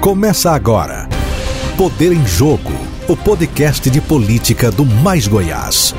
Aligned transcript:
Começa 0.00 0.52
agora. 0.52 1.06
Poder 1.76 2.10
em 2.10 2.26
Jogo, 2.26 2.72
o 3.06 3.14
podcast 3.14 3.90
de 3.90 4.00
política 4.00 4.70
do 4.70 4.82
Mais 4.82 5.28
Goiás. 5.28 5.94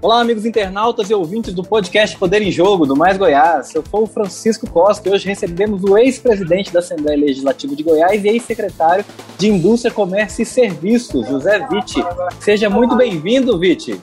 Olá, 0.00 0.20
amigos 0.20 0.46
internautas 0.46 1.10
e 1.10 1.14
ouvintes 1.14 1.52
do 1.52 1.64
podcast 1.64 2.16
Poder 2.16 2.40
em 2.40 2.52
Jogo, 2.52 2.86
do 2.86 2.94
Mais 2.94 3.18
Goiás. 3.18 3.74
Eu 3.74 3.82
sou 3.90 4.04
o 4.04 4.06
Francisco 4.06 4.70
Costa 4.70 5.08
e 5.08 5.12
hoje 5.12 5.26
recebemos 5.26 5.82
o 5.82 5.98
ex-presidente 5.98 6.72
da 6.72 6.78
Assembleia 6.78 7.18
Legislativa 7.18 7.74
de 7.74 7.82
Goiás 7.82 8.24
e 8.24 8.28
ex-secretário 8.28 9.04
de 9.36 9.48
Indústria, 9.48 9.92
Comércio 9.92 10.42
e 10.42 10.46
Serviços, 10.46 11.26
José 11.26 11.66
Vitti. 11.68 12.00
Seja 12.38 12.70
muito 12.70 12.94
bem-vindo, 12.94 13.58
Vitti. 13.58 14.00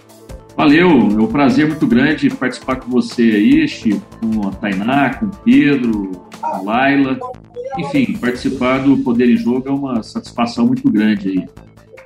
Valeu, 0.56 0.90
é 0.90 1.22
um 1.22 1.28
prazer 1.28 1.68
muito 1.68 1.88
grande 1.88 2.30
participar 2.30 2.76
com 2.78 2.90
você 2.92 3.22
aí, 3.22 3.68
Chico, 3.68 4.02
com 4.20 4.48
a 4.48 4.52
Tainá, 4.52 5.14
com 5.16 5.26
o 5.26 5.32
Pedro, 5.44 6.12
com 6.40 6.46
a 6.46 6.62
Laila. 6.62 7.18
Enfim, 7.78 8.18
participar 8.18 8.80
do 8.80 8.98
Poder 8.98 9.30
em 9.30 9.38
Jogo 9.38 9.68
é 9.68 9.72
uma 9.72 10.04
satisfação 10.04 10.66
muito 10.66 10.92
grande 10.92 11.30
aí. 11.30 11.48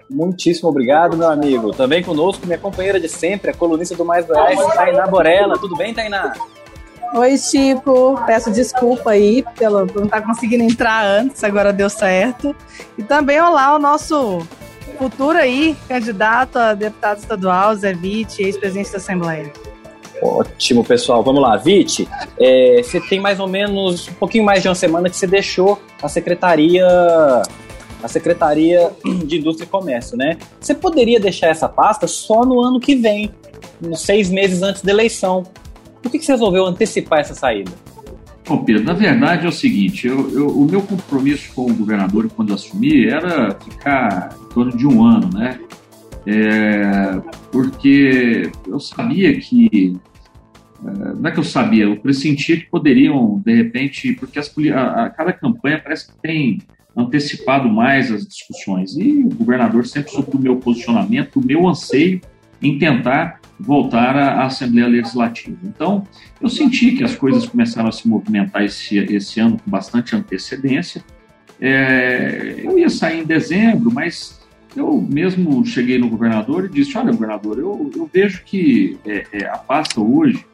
Muitíssimo 0.09 0.69
obrigado, 0.69 1.17
meu 1.17 1.29
amigo. 1.29 1.71
Também 1.71 2.03
conosco, 2.03 2.45
minha 2.45 2.59
companheira 2.59 2.99
de 2.99 3.09
sempre, 3.09 3.49
a 3.49 3.53
colunista 3.53 3.95
do 3.95 4.05
Mais 4.05 4.25
Goiás, 4.25 4.59
Tainá 4.75 5.07
Borella. 5.07 5.57
Tudo 5.57 5.75
bem, 5.75 5.93
Tainá? 5.93 6.33
Oi, 7.15 7.37
Chico. 7.37 8.21
Peço 8.25 8.51
desculpa 8.51 9.11
aí 9.11 9.43
pelo, 9.57 9.87
por 9.87 10.01
não 10.01 10.05
estar 10.05 10.21
conseguindo 10.21 10.63
entrar 10.63 11.03
antes, 11.03 11.43
agora 11.43 11.73
deu 11.73 11.89
certo. 11.89 12.55
E 12.97 13.03
também 13.03 13.41
olá 13.41 13.65
ao 13.67 13.79
nosso 13.79 14.45
futuro 14.95 15.37
aí, 15.37 15.75
candidato 15.87 16.57
a 16.57 16.73
deputado 16.73 17.19
estadual, 17.19 17.75
Zé 17.75 17.93
Vitti, 17.93 18.43
ex-presidente 18.43 18.91
da 18.91 18.97
Assembleia. 18.97 19.51
Ótimo, 20.21 20.83
pessoal. 20.83 21.23
Vamos 21.23 21.41
lá. 21.41 21.57
Vite, 21.57 22.07
é, 22.39 22.81
você 22.81 22.99
tem 23.01 23.19
mais 23.19 23.39
ou 23.39 23.47
menos 23.47 24.07
um 24.07 24.13
pouquinho 24.13 24.43
mais 24.43 24.61
de 24.61 24.67
uma 24.67 24.75
semana 24.75 25.09
que 25.09 25.15
você 25.15 25.27
deixou 25.27 25.79
a 26.01 26.07
secretaria 26.07 26.85
a 28.03 28.07
Secretaria 28.07 28.91
de 29.25 29.37
Indústria 29.37 29.65
e 29.65 29.69
Comércio, 29.69 30.15
né? 30.15 30.37
Você 30.59 30.75
poderia 30.75 31.19
deixar 31.19 31.47
essa 31.47 31.67
pasta 31.67 32.05
só 32.07 32.45
no 32.45 32.61
ano 32.61 32.79
que 32.79 32.95
vem, 32.95 33.31
nos 33.81 34.01
seis 34.01 34.29
meses 34.29 34.61
antes 34.61 34.83
da 34.83 34.91
eleição. 34.91 35.43
Por 36.03 36.11
que, 36.11 36.19
que 36.19 36.25
você 36.25 36.33
resolveu 36.33 36.65
antecipar 36.65 37.19
essa 37.19 37.33
saída? 37.33 37.71
Bom, 38.47 38.63
Pedro, 38.63 38.83
na 38.83 38.93
verdade 38.93 39.45
é 39.45 39.49
o 39.49 39.51
seguinte, 39.51 40.07
eu, 40.07 40.31
eu, 40.31 40.47
o 40.47 40.65
meu 40.69 40.81
compromisso 40.81 41.51
com 41.55 41.65
o 41.65 41.73
governador 41.73 42.29
quando 42.29 42.53
assumi 42.53 43.07
era 43.07 43.55
ficar 43.55 44.37
em 44.39 44.53
torno 44.53 44.77
de 44.77 44.85
um 44.85 45.03
ano, 45.03 45.29
né? 45.33 45.59
É, 46.27 47.21
porque 47.51 48.51
eu 48.67 48.79
sabia 48.79 49.39
que 49.39 49.97
é, 50.85 51.13
não 51.15 51.27
é 51.27 51.31
que 51.31 51.39
eu 51.39 51.43
sabia, 51.43 51.85
eu 51.85 51.97
pressentia 51.97 52.57
que 52.57 52.67
poderiam, 52.67 53.41
de 53.43 53.55
repente, 53.55 54.13
porque 54.13 54.37
as, 54.37 54.53
a, 54.73 55.05
a, 55.05 55.09
cada 55.09 55.33
campanha 55.33 55.81
parece 55.81 56.07
que 56.07 56.21
tem 56.21 56.59
antecipado 56.95 57.67
mais 57.67 58.11
as 58.11 58.25
discussões. 58.27 58.95
E 58.95 59.23
o 59.23 59.29
governador 59.29 59.85
sempre 59.85 60.11
soube 60.11 60.37
o 60.37 60.39
meu 60.39 60.57
posicionamento, 60.57 61.39
o 61.39 61.45
meu 61.45 61.67
anseio 61.67 62.21
em 62.61 62.77
tentar 62.77 63.39
voltar 63.59 64.15
à 64.15 64.45
Assembleia 64.45 64.87
Legislativa. 64.87 65.57
Então, 65.63 66.05
eu 66.41 66.49
senti 66.49 66.91
que 66.91 67.03
as 67.03 67.15
coisas 67.15 67.45
começaram 67.45 67.89
a 67.89 67.91
se 67.91 68.07
movimentar 68.07 68.63
esse, 68.63 68.97
esse 68.97 69.39
ano 69.39 69.57
com 69.63 69.69
bastante 69.69 70.15
antecedência. 70.15 71.03
É, 71.59 72.55
eu 72.57 72.77
ia 72.77 72.89
sair 72.89 73.21
em 73.21 73.25
dezembro, 73.25 73.91
mas 73.91 74.41
eu 74.75 75.01
mesmo 75.01 75.65
cheguei 75.65 75.97
no 75.97 76.09
governador 76.09 76.65
e 76.65 76.69
disse: 76.69 76.97
Olha, 76.97 77.11
governador, 77.11 77.57
eu, 77.57 77.91
eu 77.95 78.09
vejo 78.11 78.43
que 78.43 78.97
é, 79.05 79.25
é, 79.31 79.45
a 79.47 79.57
pasta 79.57 80.01
hoje 80.01 80.45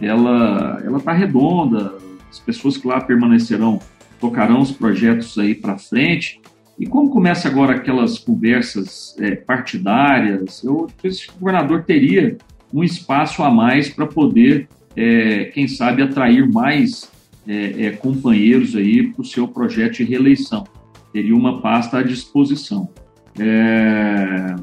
ela 0.00 0.80
ela 0.84 0.98
está 0.98 1.12
redonda, 1.12 1.96
as 2.30 2.38
pessoas 2.38 2.76
que 2.76 2.86
lá 2.86 3.00
permanecerão 3.00 3.80
tocarão 4.20 4.60
os 4.60 4.72
projetos 4.72 5.38
aí 5.38 5.54
para 5.54 5.78
frente. 5.78 6.40
E 6.78 6.86
como 6.86 7.10
começa 7.10 7.48
agora 7.48 7.74
aquelas 7.74 8.18
conversas 8.18 9.16
é, 9.18 9.34
partidárias, 9.34 10.62
eu 10.62 10.88
disse 11.02 11.26
que 11.26 11.34
o 11.34 11.40
governador 11.40 11.82
teria 11.82 12.38
um 12.72 12.84
espaço 12.84 13.42
a 13.42 13.50
mais 13.50 13.88
para 13.88 14.06
poder, 14.06 14.68
é, 14.94 15.46
quem 15.46 15.66
sabe, 15.66 16.02
atrair 16.02 16.48
mais 16.48 17.10
é, 17.46 17.86
é 17.86 17.90
companheiros 17.90 18.76
aí 18.76 19.08
para 19.08 19.22
o 19.22 19.24
seu 19.24 19.48
projeto 19.48 19.96
de 19.96 20.04
reeleição. 20.04 20.64
Teria 21.12 21.34
uma 21.34 21.60
pasta 21.60 21.98
à 21.98 22.02
disposição. 22.02 22.88
É, 23.38 24.54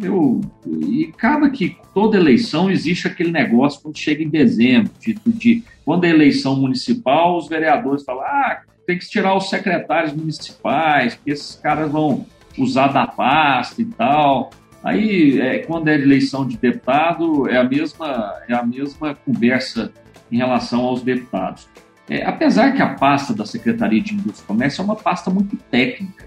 eu, 0.00 0.40
e 0.66 1.10
acaba 1.12 1.50
que 1.50 1.76
toda 1.92 2.16
eleição 2.16 2.70
existe 2.70 3.08
aquele 3.08 3.32
negócio 3.32 3.80
quando 3.82 3.98
chega 3.98 4.22
em 4.22 4.28
dezembro, 4.28 4.92
de, 5.00 5.14
de 5.26 5.64
quando 5.84 6.04
é 6.04 6.10
eleição 6.10 6.56
municipal, 6.56 7.36
os 7.36 7.48
vereadores 7.48 8.04
falam: 8.04 8.22
ah, 8.22 8.62
tem 8.86 8.98
que 8.98 9.08
tirar 9.08 9.36
os 9.36 9.48
secretários 9.48 10.12
municipais, 10.12 11.14
porque 11.14 11.30
esses 11.30 11.56
caras 11.56 11.90
vão 11.90 12.26
usar 12.58 12.88
da 12.88 13.06
pasta 13.06 13.80
e 13.80 13.84
tal. 13.84 14.50
Aí, 14.82 15.40
é, 15.40 15.58
quando 15.58 15.88
é 15.88 15.94
eleição 15.94 16.46
de 16.46 16.56
deputado, 16.56 17.48
é 17.48 17.56
a 17.56 17.64
mesma, 17.64 18.34
é 18.48 18.54
a 18.54 18.64
mesma 18.64 19.14
conversa 19.14 19.92
em 20.30 20.36
relação 20.36 20.80
aos 20.80 21.02
deputados. 21.02 21.68
É, 22.08 22.24
apesar 22.24 22.72
que 22.72 22.82
a 22.82 22.94
pasta 22.94 23.32
da 23.32 23.46
Secretaria 23.46 24.02
de 24.02 24.14
Indústria 24.14 24.42
e 24.42 24.46
Comércio 24.46 24.82
é 24.82 24.84
uma 24.84 24.96
pasta 24.96 25.30
muito 25.30 25.56
técnica, 25.70 26.26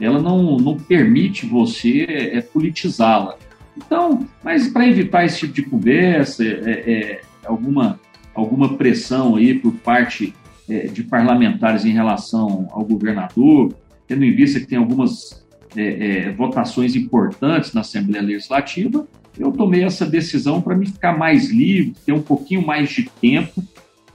ela 0.00 0.20
não, 0.20 0.56
não 0.56 0.78
permite 0.78 1.44
você 1.44 2.06
é, 2.08 2.40
politizá-la. 2.40 3.36
Então, 3.76 4.26
mas 4.42 4.68
para 4.68 4.88
evitar 4.88 5.24
esse 5.24 5.40
tipo 5.40 5.52
de 5.52 5.62
conversa, 5.62 6.42
é, 6.42 6.46
é, 6.46 7.20
alguma, 7.44 8.00
alguma 8.34 8.76
pressão 8.76 9.36
aí 9.36 9.58
por 9.58 9.72
parte 9.74 10.32
é, 10.32 10.39
de 10.92 11.02
parlamentares 11.02 11.84
em 11.84 11.90
relação 11.90 12.68
ao 12.70 12.84
governador, 12.84 13.74
tendo 14.06 14.24
em 14.24 14.34
vista 14.34 14.60
que 14.60 14.66
tem 14.66 14.78
algumas 14.78 15.44
é, 15.76 16.26
é, 16.28 16.32
votações 16.32 16.96
importantes 16.96 17.72
na 17.72 17.80
Assembleia 17.80 18.24
Legislativa, 18.24 19.06
eu 19.38 19.52
tomei 19.52 19.84
essa 19.84 20.04
decisão 20.04 20.60
para 20.60 20.76
me 20.76 20.86
ficar 20.86 21.16
mais 21.16 21.50
livre, 21.50 21.94
ter 22.04 22.12
um 22.12 22.22
pouquinho 22.22 22.66
mais 22.66 22.90
de 22.90 23.08
tempo 23.20 23.62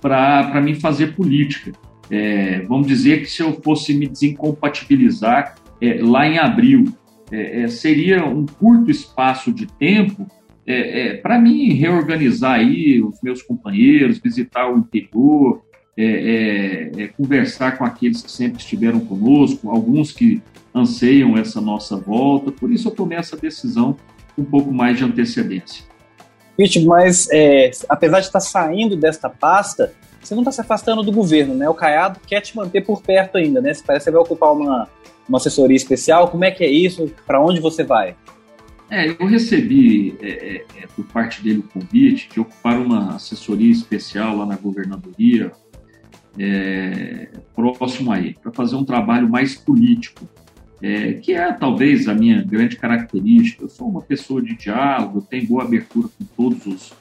para 0.02 0.62
me 0.62 0.76
fazer 0.76 1.16
política. 1.16 1.72
É, 2.10 2.60
vamos 2.62 2.88
dizer 2.88 3.22
que 3.22 3.26
se 3.28 3.42
eu 3.42 3.60
fosse 3.62 3.94
me 3.94 4.08
desincompatibilizar 4.08 5.56
é, 5.82 6.00
lá 6.02 6.28
em 6.28 6.38
abril. 6.38 6.86
É, 7.32 7.64
é, 7.64 7.68
seria 7.68 8.24
um 8.24 8.46
curto 8.46 8.92
espaço 8.92 9.52
de 9.52 9.66
tempo 9.66 10.28
é, 10.68 11.08
é, 11.08 11.18
para 11.18 11.40
mim 11.40 11.74
reorganizar 11.74 12.60
aí 12.60 13.02
os 13.02 13.20
meus 13.22 13.42
companheiros, 13.42 14.20
visitar 14.20 14.72
o 14.72 14.78
interior, 14.78 15.64
é, 15.98 17.10
conversar 17.18 17.78
com 17.78 17.86
aqueles 17.86 18.22
que 18.22 18.32
sempre 18.32 18.60
estiveram 18.60 19.00
conosco, 19.00 19.70
alguns 19.70 20.12
que 20.12 20.42
anseiam 20.74 21.38
essa 21.38 21.62
nossa 21.62 21.96
volta. 21.96 22.52
Por 22.52 22.72
isso 22.72 22.90
eu 22.90 22.92
tomei 22.92 23.18
essa 23.18 23.38
decisão 23.38 23.98
com 24.36 24.42
um 24.42 24.46
pouco 24.46 24.72
mais 24.72 24.98
de 24.98 25.04
antecedência. 25.04 25.84
Pete, 26.58 26.84
mas 26.86 27.28
apesar 27.88 28.20
de 28.20 28.28
estar 28.28 28.40
saindo 28.40 28.96
desta 28.96 29.30
pasta, 29.30 29.94
você 30.26 30.34
não 30.34 30.42
está 30.42 30.52
se 30.52 30.62
afastando 30.62 31.04
do 31.04 31.12
governo, 31.12 31.54
né? 31.54 31.70
O 31.70 31.74
Caiado 31.74 32.20
quer 32.26 32.42
te 32.42 32.56
manter 32.56 32.82
por 32.82 33.02
perto 33.02 33.38
ainda, 33.38 33.62
né? 33.62 33.72
Parece 33.86 34.06
que 34.06 34.10
você 34.10 34.12
vai 34.12 34.22
ocupar 34.22 34.54
uma, 34.54 34.90
uma 35.30 35.38
assessoria 35.38 35.78
especial? 35.78 36.30
Como 36.30 36.44
é 36.44 36.52
que 36.52 36.64
é 36.64 36.70
isso? 36.70 37.12
Para 37.26 37.42
onde 37.42 37.60
você 37.60 37.84
vai? 37.84 38.16
É, 38.90 39.10
eu 39.10 39.26
recebi 39.26 40.16
é, 40.22 40.30
é, 40.30 40.56
é, 40.84 40.88
por 40.96 41.06
parte 41.06 41.42
dele 41.44 41.60
o 41.60 41.64
convite 41.64 42.30
de 42.32 42.40
ocupar 42.40 42.78
uma 42.78 43.16
assessoria 43.16 43.72
especial 43.72 44.38
lá 44.38 44.46
na 44.46 44.56
governadoria, 44.56 45.52
é, 46.38 47.30
próximo 47.56 48.12
aí, 48.12 48.36
para 48.42 48.52
fazer 48.52 48.76
um 48.76 48.84
trabalho 48.84 49.30
mais 49.30 49.56
político, 49.56 50.28
é, 50.82 51.14
que 51.14 51.34
é 51.34 51.52
talvez 51.54 52.08
a 52.08 52.14
minha 52.14 52.44
grande 52.44 52.76
característica. 52.76 53.64
Eu 53.64 53.70
sou 53.70 53.90
uma 53.90 54.02
pessoa 54.02 54.42
de 54.42 54.56
diálogo, 54.56 55.22
tenho 55.22 55.48
boa 55.48 55.64
abertura 55.64 56.08
com 56.08 56.26
todos 56.36 56.66
os 56.66 56.94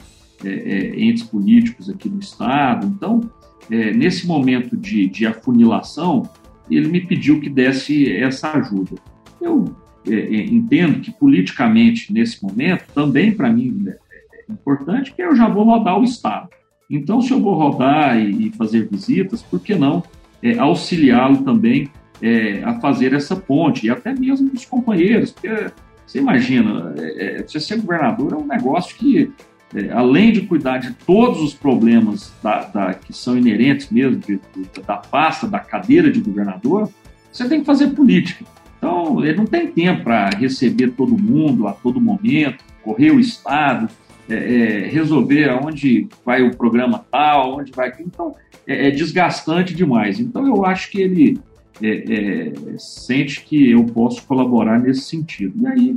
é, 0.45 0.95
entes 0.97 1.25
políticos 1.25 1.91
aqui 1.91 2.09
no 2.09 2.21
Estado. 2.21 2.87
Então, 2.87 3.21
nesse 3.69 4.27
momento 4.27 4.77
de, 4.77 5.09
de 5.09 5.27
afunilação, 5.27 6.29
ele 6.71 6.89
me 6.89 7.01
pediu 7.01 7.41
que 7.41 7.49
desse 7.49 8.11
essa 8.13 8.53
ajuda. 8.53 8.97
Eu 9.41 9.75
é, 10.07 10.15
é 10.15 10.45
entendo 10.45 11.01
que 11.01 11.11
politicamente, 11.11 12.13
nesse 12.13 12.43
momento, 12.43 12.85
também 12.95 13.33
para 13.33 13.51
mim 13.51 13.85
é, 13.87 13.91
é 13.91 14.53
importante 14.53 15.13
que 15.13 15.23
eu 15.23 15.35
já 15.35 15.49
vou 15.49 15.65
rodar 15.65 15.99
o 15.99 16.05
Estado. 16.05 16.49
Então, 16.89 17.21
se 17.21 17.31
eu 17.31 17.41
vou 17.41 17.55
rodar 17.55 18.19
e, 18.19 18.49
e 18.49 18.53
fazer 18.53 18.89
visitas, 18.89 19.43
por 19.43 19.61
que 19.61 19.75
não 19.75 20.03
é, 20.43 20.59
auxiliá-lo 20.59 21.39
também 21.39 21.89
é, 22.21 22.63
a 22.63 22.79
fazer 22.81 23.13
essa 23.13 23.35
ponte, 23.35 23.87
e 23.87 23.91
até 23.91 24.15
mesmo 24.15 24.51
os 24.53 24.65
companheiros, 24.65 25.33
porque 25.33 25.71
você 26.07 26.19
imagina, 26.19 26.95
é, 26.99 27.43
você 27.43 27.59
ser 27.59 27.81
governador 27.81 28.33
é 28.33 28.37
um 28.37 28.47
negócio 28.47 28.95
que 28.97 29.33
é, 29.75 29.91
além 29.91 30.31
de 30.31 30.43
cuidar 30.43 30.79
de 30.79 30.93
todos 31.05 31.43
os 31.43 31.53
problemas 31.53 32.33
da, 32.41 32.65
da, 32.67 32.95
que 32.95 33.13
são 33.13 33.37
inerentes 33.37 33.91
mesmo 33.91 34.19
de, 34.19 34.41
de, 34.55 34.83
da 34.87 34.97
pasta, 34.99 35.49
da 35.49 35.59
cadeira 35.59 36.13
de 36.13 36.21
governador, 36.21 36.89
você 37.33 37.49
tem 37.49 37.61
que 37.61 37.67
fazer 37.67 37.89
política. 37.89 38.45
Então, 38.79 39.25
ele 39.25 39.37
não 39.37 39.47
tem 39.47 39.67
tempo 39.67 40.05
para 40.05 40.31
receber 40.31 40.91
todo 40.91 41.19
mundo 41.19 41.67
a 41.67 41.73
todo 41.73 42.01
momento, 42.01 42.63
correr 42.85 43.11
o 43.11 43.19
Estado. 43.19 43.89
É, 44.29 44.35
é, 44.35 44.89
resolver 44.89 45.51
aonde 45.51 46.09
vai 46.25 46.43
o 46.43 46.57
programa 46.57 47.05
tal, 47.11 47.59
onde 47.59 47.71
vai. 47.73 47.93
Então, 48.01 48.35
é, 48.67 48.89
é 48.89 48.91
desgastante 48.91 49.75
demais. 49.75 50.19
Então, 50.19 50.47
eu 50.47 50.65
acho 50.65 50.91
que 50.91 51.01
ele 51.01 51.39
é, 51.83 51.89
é, 51.89 52.53
sente 52.79 53.43
que 53.45 53.73
eu 53.73 53.85
posso 53.85 54.27
colaborar 54.27 54.79
nesse 54.79 55.03
sentido. 55.03 55.63
E 55.63 55.67
aí, 55.67 55.97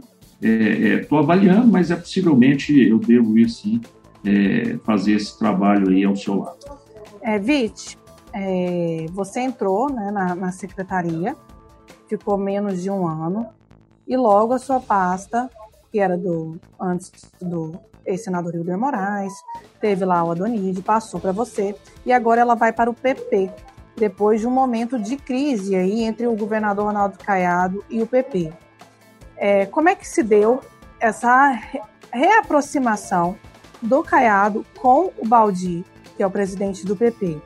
estou 1.02 1.20
avaliando, 1.20 1.68
mas 1.68 1.90
é 1.90 1.96
possivelmente 1.96 2.78
eu 2.78 3.00
devo 3.00 3.38
ir 3.40 3.50
sim 3.50 3.82
fazer 4.84 5.14
esse 5.14 5.40
trabalho 5.40 5.90
aí 5.90 6.04
ao 6.04 6.16
seu 6.16 6.40
lado. 6.40 6.58
É, 7.22 7.40
Vite, 7.40 7.98
você 9.14 9.40
entrou 9.40 9.90
né, 9.90 10.12
na, 10.12 10.36
na 10.36 10.52
secretaria, 10.52 11.36
ficou 12.08 12.38
menos 12.38 12.84
de 12.84 12.90
um 12.92 13.08
ano, 13.08 13.48
e 14.06 14.16
logo 14.16 14.54
a 14.54 14.60
sua 14.60 14.80
pasta 14.80 15.50
que 15.92 16.00
era 16.00 16.18
do 16.18 16.60
antes 16.80 17.12
do 17.42 17.80
ex-senador 18.08 18.56
Hilder 18.56 18.78
Moraes, 18.78 19.34
teve 19.80 20.06
lá 20.06 20.24
o 20.24 20.32
Adonide, 20.32 20.82
passou 20.82 21.20
para 21.20 21.32
você, 21.32 21.76
e 22.06 22.12
agora 22.12 22.42
ela 22.42 22.56
vai 22.56 22.72
para 22.72 22.90
o 22.90 22.94
PP, 22.94 23.52
depois 23.96 24.40
de 24.40 24.48
um 24.48 24.52
momento 24.52 24.98
de 24.98 25.18
crise 25.18 25.76
aí 25.76 26.04
entre 26.04 26.26
o 26.26 26.36
governador 26.36 26.86
Ronaldo 26.86 27.18
Caiado 27.18 27.84
e 27.90 28.02
o 28.02 28.08
PP. 28.08 28.54
É, 29.36 29.66
como 29.68 29.90
é 29.90 29.96
que 29.96 30.08
se 30.08 30.24
deu 30.24 30.62
essa 31.00 31.60
reaproximação 32.12 33.38
do 33.82 34.02
Caiado 34.02 34.66
com 34.80 35.12
o 35.18 35.28
Baldi, 35.28 35.86
que 36.16 36.24
é 36.24 36.28
o 36.28 36.32
presidente 36.32 36.86
do 36.86 36.96
PP? 36.96 37.40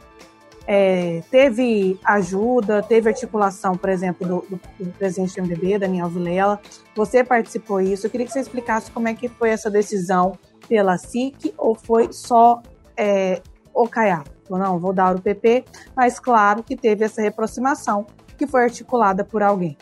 É, 0.67 1.21
teve 1.29 1.99
ajuda, 2.03 2.83
teve 2.83 3.09
articulação, 3.09 3.75
por 3.75 3.89
exemplo, 3.89 4.27
do, 4.27 4.45
do, 4.49 4.59
do, 4.79 4.91
presidente 4.93 5.35
do 5.35 5.41
MDB, 5.41 5.79
Daniel 5.79 6.07
Vilela. 6.07 6.61
Você 6.95 7.23
participou 7.23 7.81
disso. 7.81 8.05
Eu 8.05 8.11
queria 8.11 8.25
que 8.25 8.31
você 8.31 8.39
explicasse 8.39 8.91
como 8.91 9.07
é 9.07 9.13
que 9.13 9.27
foi 9.27 9.49
essa 9.49 9.69
decisão 9.69 10.37
pela 10.71 10.97
SIC 10.97 11.53
ou 11.57 11.75
foi 11.75 12.13
só 12.13 12.63
é, 12.95 13.41
o 13.73 13.89
Caiado? 13.89 14.31
Não, 14.49 14.79
vou 14.79 14.93
dar 14.93 15.13
o 15.17 15.21
PP, 15.21 15.65
mas 15.93 16.17
claro 16.17 16.63
que 16.63 16.77
teve 16.77 17.03
essa 17.03 17.21
reaproximação 17.21 18.07
que 18.37 18.47
foi 18.47 18.63
articulada 18.63 19.25
por 19.25 19.43
alguém. 19.43 19.77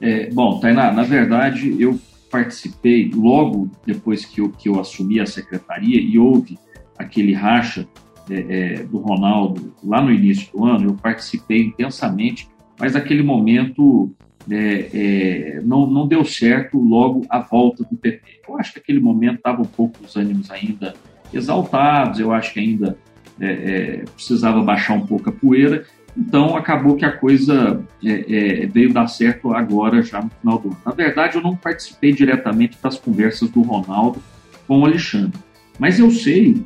É, 0.00 0.30
bom, 0.30 0.58
Tainá, 0.58 0.90
na 0.90 1.02
verdade, 1.02 1.76
eu 1.78 2.00
participei 2.30 3.10
logo 3.14 3.70
depois 3.86 4.24
que 4.24 4.40
eu, 4.40 4.50
que 4.50 4.70
eu 4.70 4.80
assumi 4.80 5.20
a 5.20 5.26
secretaria 5.26 6.00
e 6.00 6.18
houve 6.18 6.58
aquele 6.98 7.34
racha 7.34 7.86
é, 8.30 8.34
é, 8.34 8.82
do 8.84 8.98
Ronaldo 8.98 9.74
lá 9.84 10.00
no 10.00 10.10
início 10.10 10.50
do 10.50 10.64
ano, 10.64 10.90
eu 10.90 10.94
participei 10.94 11.64
intensamente, 11.64 12.48
mas 12.80 12.94
naquele 12.94 13.22
momento 13.22 14.10
é, 14.50 14.88
é, 14.92 15.60
não, 15.62 15.86
não 15.86 16.06
deu 16.06 16.24
certo 16.24 16.78
logo 16.78 17.24
a 17.28 17.38
volta 17.38 17.84
do 17.84 17.96
PP. 17.96 18.20
Eu 18.48 18.58
acho 18.58 18.72
que 18.72 18.78
aquele 18.78 19.00
momento 19.00 19.36
estava 19.36 19.62
um 19.62 19.66
pouco 19.66 20.04
os 20.04 20.16
ânimos 20.16 20.50
ainda 20.50 20.94
exaltados, 21.32 22.20
eu 22.20 22.32
acho 22.32 22.52
que 22.52 22.60
ainda 22.60 22.96
é, 23.40 23.46
é, 23.46 24.04
precisava 24.14 24.60
baixar 24.62 24.94
um 24.94 25.06
pouco 25.06 25.30
a 25.30 25.32
poeira, 25.32 25.84
então 26.16 26.56
acabou 26.56 26.94
que 26.94 27.04
a 27.04 27.12
coisa 27.12 27.82
é, 28.04 28.62
é, 28.62 28.66
veio 28.66 28.92
dar 28.92 29.06
certo 29.06 29.52
agora, 29.54 30.02
já 30.02 30.20
no 30.20 30.30
final 30.40 30.58
do 30.58 30.68
ano. 30.68 30.78
Na 30.84 30.92
verdade, 30.92 31.36
eu 31.36 31.42
não 31.42 31.56
participei 31.56 32.12
diretamente 32.12 32.76
das 32.82 32.98
conversas 32.98 33.48
do 33.48 33.62
Ronaldo 33.62 34.22
com 34.66 34.80
o 34.80 34.84
Alexandre, 34.84 35.38
mas 35.78 35.98
eu 35.98 36.10
sei 36.10 36.62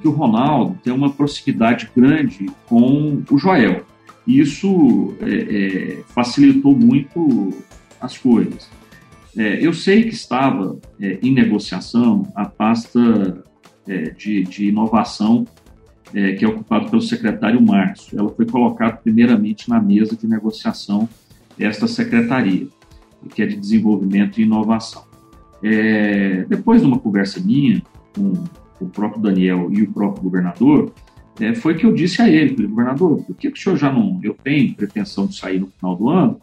que 0.00 0.06
o 0.06 0.10
Ronaldo 0.10 0.78
tem 0.84 0.92
uma 0.92 1.10
proximidade 1.10 1.90
grande 1.96 2.50
com 2.66 3.22
o 3.30 3.38
Joel. 3.38 3.86
Isso 4.26 5.14
é, 5.20 5.34
é, 5.34 6.02
facilitou 6.06 6.76
muito 6.76 7.52
as 8.00 8.16
coisas. 8.16 8.68
É, 9.36 9.64
eu 9.64 9.72
sei 9.72 10.04
que 10.04 10.14
estava 10.14 10.76
é, 11.00 11.18
em 11.22 11.32
negociação 11.32 12.30
a 12.34 12.44
pasta 12.44 13.42
é, 13.88 14.10
de, 14.10 14.42
de, 14.42 14.68
inovação 14.68 15.46
é, 16.14 16.32
que 16.32 16.44
é 16.44 16.48
ocupada 16.48 16.88
pelo 16.88 17.00
secretário 17.00 17.60
Márcio. 17.60 18.18
Ela 18.18 18.28
foi 18.30 18.44
colocada 18.44 18.96
primeiramente 18.96 19.68
na 19.68 19.80
mesa 19.80 20.14
de 20.14 20.26
negociação 20.26 21.08
desta 21.56 21.88
secretaria, 21.88 22.66
que 23.34 23.42
é 23.42 23.46
de 23.46 23.56
desenvolvimento 23.56 24.38
e 24.38 24.42
inovação. 24.42 25.04
depois 26.48 26.80
de 26.82 26.86
uma 26.86 26.98
conversa 26.98 27.40
minha 27.40 27.82
com 28.14 28.44
o 28.80 28.88
próprio 28.88 29.22
Daniel 29.22 29.68
e 29.72 29.82
o 29.82 29.92
próprio 29.92 30.22
governador, 30.24 30.92
é, 31.42 31.54
foi 31.54 31.74
que 31.74 31.84
eu 31.84 31.92
disse 31.92 32.22
a 32.22 32.28
ele, 32.28 32.54
falei, 32.54 32.68
governador, 32.68 33.24
por 33.24 33.36
que, 33.36 33.50
que 33.50 33.58
o 33.58 33.62
senhor 33.62 33.76
já 33.76 33.92
não, 33.92 34.20
eu 34.22 34.34
tenho 34.44 34.74
pretensão 34.74 35.26
de 35.26 35.36
sair 35.36 35.58
no 35.58 35.66
final 35.66 35.96
do 35.96 36.08
ano, 36.08 36.40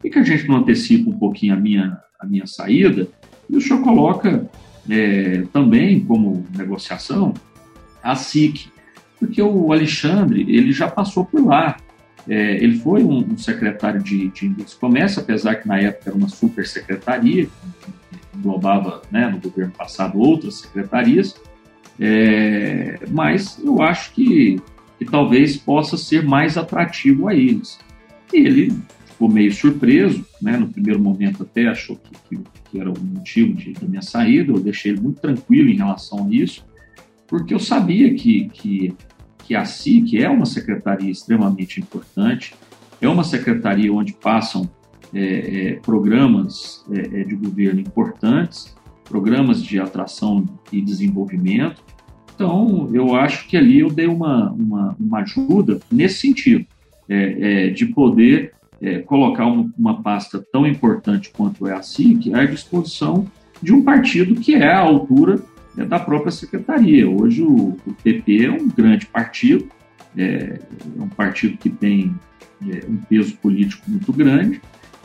por 0.00 0.10
que, 0.10 0.18
a 0.18 0.22
gente 0.22 0.46
não 0.46 0.56
antecipa 0.56 1.08
um 1.08 1.18
pouquinho 1.18 1.54
a 1.54 1.56
minha, 1.56 1.98
a 2.20 2.26
minha 2.26 2.46
saída? 2.46 3.08
E 3.48 3.56
o 3.56 3.60
senhor 3.60 3.82
coloca 3.82 4.50
é, 4.90 5.44
também 5.52 6.00
como 6.00 6.44
negociação 6.56 7.32
a 8.02 8.14
SIC, 8.14 8.68
porque 9.18 9.40
o 9.40 9.72
Alexandre, 9.72 10.42
ele 10.48 10.72
já 10.72 10.88
passou 10.88 11.24
por 11.24 11.46
lá, 11.46 11.76
é, 12.28 12.56
ele 12.56 12.78
foi 12.78 13.02
um, 13.02 13.20
um 13.32 13.38
secretário 13.38 14.02
de, 14.02 14.28
de 14.28 14.46
Indústria 14.46 14.76
e 14.76 14.80
Comércio, 14.80 15.22
apesar 15.22 15.54
que 15.56 15.66
na 15.66 15.78
época 15.78 16.10
era 16.10 16.16
uma 16.16 16.28
super 16.28 16.66
secretaria, 16.66 17.48
englobava 18.36 19.02
né, 19.10 19.28
no 19.28 19.38
governo 19.38 19.72
passado 19.72 20.18
outras 20.18 20.56
secretarias, 20.56 21.40
é, 22.00 22.98
mas 23.10 23.58
eu 23.62 23.80
acho 23.82 24.12
que, 24.12 24.60
que 24.98 25.04
talvez 25.04 25.56
possa 25.56 25.96
ser 25.96 26.24
mais 26.24 26.56
atrativo 26.56 27.28
a 27.28 27.34
eles. 27.34 27.78
Ele 28.32 28.72
ficou 29.06 29.28
meio 29.28 29.52
surpreso, 29.52 30.24
né? 30.40 30.56
no 30.56 30.68
primeiro 30.68 31.00
momento 31.00 31.42
até 31.42 31.68
achou 31.68 31.96
que, 31.96 32.36
que, 32.36 32.42
que 32.70 32.80
era 32.80 32.90
o 32.90 32.98
motivo 33.00 33.54
de, 33.54 33.72
da 33.72 33.86
minha 33.86 34.02
saída, 34.02 34.52
eu 34.52 34.58
deixei 34.58 34.92
ele 34.92 35.00
muito 35.00 35.20
tranquilo 35.20 35.68
em 35.68 35.76
relação 35.76 36.26
a 36.26 36.34
isso, 36.34 36.64
porque 37.26 37.54
eu 37.54 37.58
sabia 37.58 38.14
que, 38.14 38.48
que, 38.48 38.94
que 39.44 39.54
a 39.54 39.64
SIC 39.64 40.18
é 40.18 40.28
uma 40.28 40.46
secretaria 40.46 41.10
extremamente 41.10 41.80
importante, 41.80 42.54
é 43.00 43.08
uma 43.08 43.24
secretaria 43.24 43.92
onde 43.92 44.12
passam 44.12 44.68
é, 45.14 45.20
é, 45.20 45.74
programas 45.74 46.84
é, 46.90 47.20
é 47.20 47.24
de 47.24 47.34
governo 47.36 47.80
importantes, 47.80 48.74
programas 49.04 49.62
de 49.62 49.78
atração 49.78 50.44
e 50.72 50.80
desenvolvimento. 50.80 51.82
Então, 52.34 52.90
eu 52.92 53.14
acho 53.14 53.46
que 53.48 53.56
ali 53.56 53.80
eu 53.80 53.88
dei 53.88 54.06
uma, 54.06 54.50
uma, 54.52 54.96
uma 54.98 55.18
ajuda 55.20 55.80
nesse 55.90 56.20
sentido, 56.20 56.66
é, 57.08 57.66
é, 57.66 57.70
de 57.70 57.86
poder 57.86 58.52
é, 58.80 58.98
colocar 58.98 59.46
uma, 59.46 59.72
uma, 59.78 60.02
pasta 60.02 60.44
tão 60.52 60.66
importante 60.66 61.30
quanto 61.30 61.66
é 61.68 61.72
a 61.72 61.82
SIC 61.82 62.34
à 62.34 62.44
disposição 62.44 63.26
de 63.62 63.72
um 63.72 63.82
partido 63.82 64.34
que 64.40 64.54
é 64.54 64.72
à 64.72 64.80
altura 64.80 65.40
é, 65.76 65.84
da 65.84 66.00
própria 66.00 66.32
secretaria. 66.32 67.08
Hoje, 67.08 67.42
o, 67.42 67.78
o, 67.86 67.94
PP 68.02 68.46
é 68.46 68.50
um 68.50 68.68
grande 68.68 69.06
partido, 69.06 69.68
é, 70.16 70.58
é 70.98 71.02
um 71.02 71.08
partido 71.08 71.56
que 71.58 71.70
tem 71.70 72.14
é, 72.68 72.84
um 72.88 72.96
peso 72.96 73.36
político 73.36 73.88
muito 73.88 74.12
grande, 74.12 74.60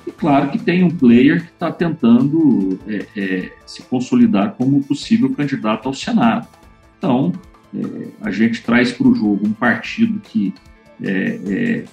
e 0.07 0.11
claro 0.11 0.49
que 0.49 0.57
tem 0.57 0.85
um 0.85 0.89
player 0.89 1.43
que 1.43 1.51
está 1.51 1.69
tentando 1.69 2.79
é, 2.87 3.05
é, 3.15 3.51
se 3.65 3.83
consolidar 3.83 4.53
como 4.53 4.81
possível 4.81 5.29
candidato 5.33 5.85
ao 5.85 5.93
Senado. 5.93 6.47
Então, 6.97 7.33
é, 7.75 8.07
a 8.21 8.31
gente 8.31 8.63
traz 8.63 8.89
para 8.93 9.05
o 9.05 9.13
jogo 9.13 9.45
um 9.45 9.51
partido 9.51 10.17
que 10.21 10.53
é, 11.03 11.39
é, 11.45 11.83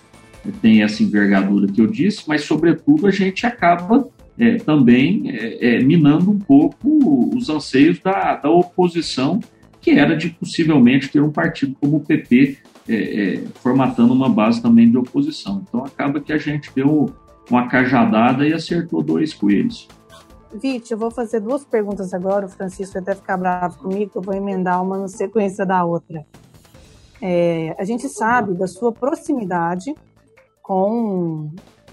tem 0.63 0.85
essa 0.85 1.03
envergadura 1.03 1.67
que 1.67 1.81
eu 1.81 1.89
disse, 1.89 2.23
mas, 2.29 2.43
sobretudo, 2.43 3.09
a 3.09 3.11
gente 3.11 3.45
acaba 3.45 4.09
é, 4.39 4.57
também 4.57 5.25
minando 5.85 6.31
um 6.31 6.39
pouco 6.39 7.37
os 7.37 7.49
anseios 7.49 7.99
da, 7.99 8.37
da, 8.37 8.51
oposição, 8.51 9.41
que 9.81 9.91
era 9.91 10.17
de 10.17 10.31
possivelmente 10.31 11.09
ter 11.09 11.21
um 11.21 11.31
partido 11.31 11.75
como 11.81 11.97
o 11.97 12.01
PP 12.01 12.59
formatando 13.55 14.13
uma 14.13 14.29
base 14.29 14.61
também 14.61 14.91
de 14.91 14.99
oposição. 14.99 15.65
Então, 15.67 15.85
acaba 15.85 16.21
que 16.21 16.33
a 16.33 16.39
gente 16.39 16.71
deu 16.75 17.15
uma 17.51 17.69
cajadada 17.69 18.47
e 18.47 18.53
acertou 18.53 19.03
dois 19.03 19.35
coelhos. 19.35 19.89
Vite, 20.53 20.93
eu 20.93 20.99
vou 20.99 21.11
fazer 21.11 21.41
duas 21.41 21.65
perguntas 21.65 22.15
agora. 22.15 22.47
O 22.47 22.49
Francisco 22.49 22.95
vai 22.95 23.03
até 23.03 23.15
ficar 23.15 23.37
bravo 23.37 23.79
comigo, 23.79 24.13
eu 24.15 24.23
vou 24.23 24.35
emendar 24.35 24.83
uma 24.83 24.99
na 24.99 25.09
sequência 25.09 25.67
da 25.67 25.85
outra. 25.85 26.25
É, 27.21 27.75
a 27.79 27.85
gente 27.85 28.09
sabe 28.09 28.55
da 28.55 28.67
sua 28.67 28.93
proximidade 28.93 29.95
com 30.63 31.51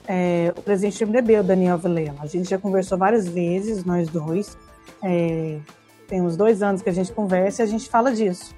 é, 0.08 0.54
o 0.56 0.62
presidente 0.62 1.04
do 1.04 1.08
MDB, 1.08 1.40
o 1.40 1.44
Daniel 1.44 1.78
Vilela. 1.78 2.18
A 2.20 2.28
gente 2.28 2.50
já 2.50 2.58
conversou 2.58 2.98
várias 2.98 3.28
vezes, 3.28 3.84
nós 3.84 4.10
dois. 4.10 4.58
É, 5.04 5.60
tem 6.08 6.22
uns 6.22 6.36
dois 6.36 6.62
anos 6.62 6.82
que 6.82 6.90
a 6.90 6.94
gente 6.94 7.12
conversa 7.12 7.62
e 7.62 7.66
a 7.66 7.68
gente 7.68 7.90
fala 7.90 8.12
disso. 8.12 8.54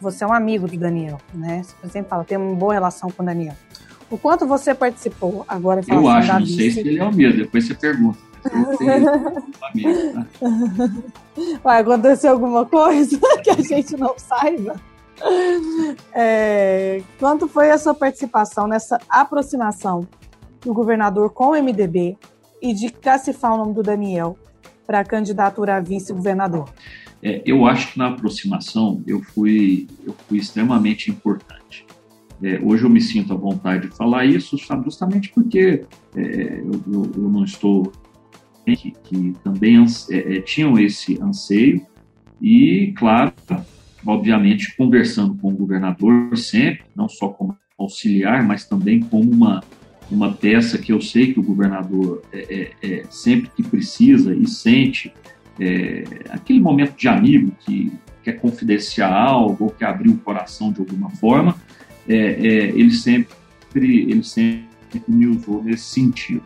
Você 0.00 0.22
é 0.22 0.26
um 0.26 0.32
amigo 0.32 0.68
do 0.68 0.76
Daniel, 0.76 1.18
né? 1.34 1.62
Você 1.64 1.88
sempre 1.88 2.08
fala, 2.08 2.24
tem 2.24 2.38
uma 2.38 2.54
boa 2.54 2.72
relação 2.72 3.10
com 3.10 3.22
o 3.22 3.26
Daniel. 3.26 3.54
O 4.10 4.16
quanto 4.16 4.46
você 4.46 4.74
participou 4.74 5.44
agora? 5.46 5.82
Eu 5.86 6.08
acho, 6.08 6.32
não 6.32 6.46
sei 6.46 6.70
se 6.70 6.80
ele 6.80 6.98
é 6.98 7.04
o 7.04 7.14
mesmo, 7.14 7.38
depois 7.38 7.66
você 7.66 7.74
pergunta. 7.74 8.18
Vai 11.62 11.80
acontecer 11.80 12.28
alguma 12.28 12.64
coisa 12.64 13.18
que 13.42 13.50
a 13.50 13.60
gente 13.60 13.96
não 13.96 14.14
saiba? 14.16 14.76
É, 16.14 17.02
quanto 17.18 17.48
foi 17.48 17.70
a 17.70 17.78
sua 17.78 17.94
participação 17.94 18.66
nessa 18.66 18.98
aproximação 19.08 20.06
do 20.60 20.72
governador 20.72 21.30
com 21.30 21.48
o 21.48 21.62
MDB 21.62 22.16
e 22.62 22.72
de 22.72 22.90
cacifar 22.90 23.54
o 23.54 23.56
nome 23.56 23.74
do 23.74 23.82
Daniel 23.82 24.38
para 24.86 25.00
a 25.00 25.04
candidatura 25.04 25.76
a 25.76 25.80
vice-governador? 25.80 26.68
É, 27.22 27.42
eu 27.44 27.66
acho 27.66 27.92
que 27.92 27.98
na 27.98 28.08
aproximação 28.08 29.02
eu 29.06 29.20
fui, 29.20 29.88
eu 30.06 30.14
fui 30.28 30.38
extremamente 30.38 31.10
importante. 31.10 31.57
É, 32.42 32.60
hoje 32.62 32.84
eu 32.84 32.90
me 32.90 33.00
sinto 33.00 33.32
à 33.32 33.36
vontade 33.36 33.88
de 33.88 33.96
falar 33.96 34.24
isso, 34.24 34.56
sabe, 34.58 34.84
justamente 34.84 35.30
porque 35.30 35.84
é, 36.14 36.60
eu, 36.60 36.80
eu, 36.92 37.12
eu, 37.16 37.28
não 37.28 37.44
estou 37.44 37.92
que, 38.64 38.92
que 39.04 39.34
também 39.42 39.76
é, 40.10 40.36
é, 40.36 40.40
tinham 40.40 40.78
esse 40.78 41.20
anseio. 41.20 41.84
E, 42.40 42.92
claro, 42.96 43.32
obviamente 44.06 44.76
conversando 44.76 45.34
com 45.34 45.48
o 45.48 45.56
governador 45.56 46.36
sempre, 46.36 46.84
não 46.94 47.08
só 47.08 47.28
como 47.28 47.56
auxiliar, 47.78 48.46
mas 48.46 48.64
também 48.64 49.00
como 49.00 49.30
uma 49.30 49.62
uma 50.10 50.32
peça 50.32 50.78
que 50.78 50.90
eu 50.90 51.02
sei 51.02 51.34
que 51.34 51.38
o 51.38 51.42
governador 51.42 52.22
é, 52.32 52.70
é, 52.82 53.04
sempre 53.10 53.50
que 53.54 53.62
precisa 53.62 54.34
e 54.34 54.48
sente 54.48 55.12
aquele 56.30 56.60
momento 56.60 56.96
de 56.96 57.08
amigo 57.08 57.52
que 57.60 57.92
quer 58.22 58.34
confidenciar 58.40 59.12
algo 59.12 59.64
ou 59.64 59.70
quer 59.70 59.86
abrir 59.86 60.08
o 60.08 60.16
coração 60.16 60.72
de 60.72 60.80
alguma 60.80 61.10
forma, 61.10 61.56
é, 62.08 62.16
é, 62.16 62.68
ele 62.68 62.90
sempre 62.90 63.28
ele 63.74 64.22
sempre 64.22 64.66
me 65.06 65.26
usou 65.26 65.62
nesse 65.62 65.84
sentido. 65.84 66.42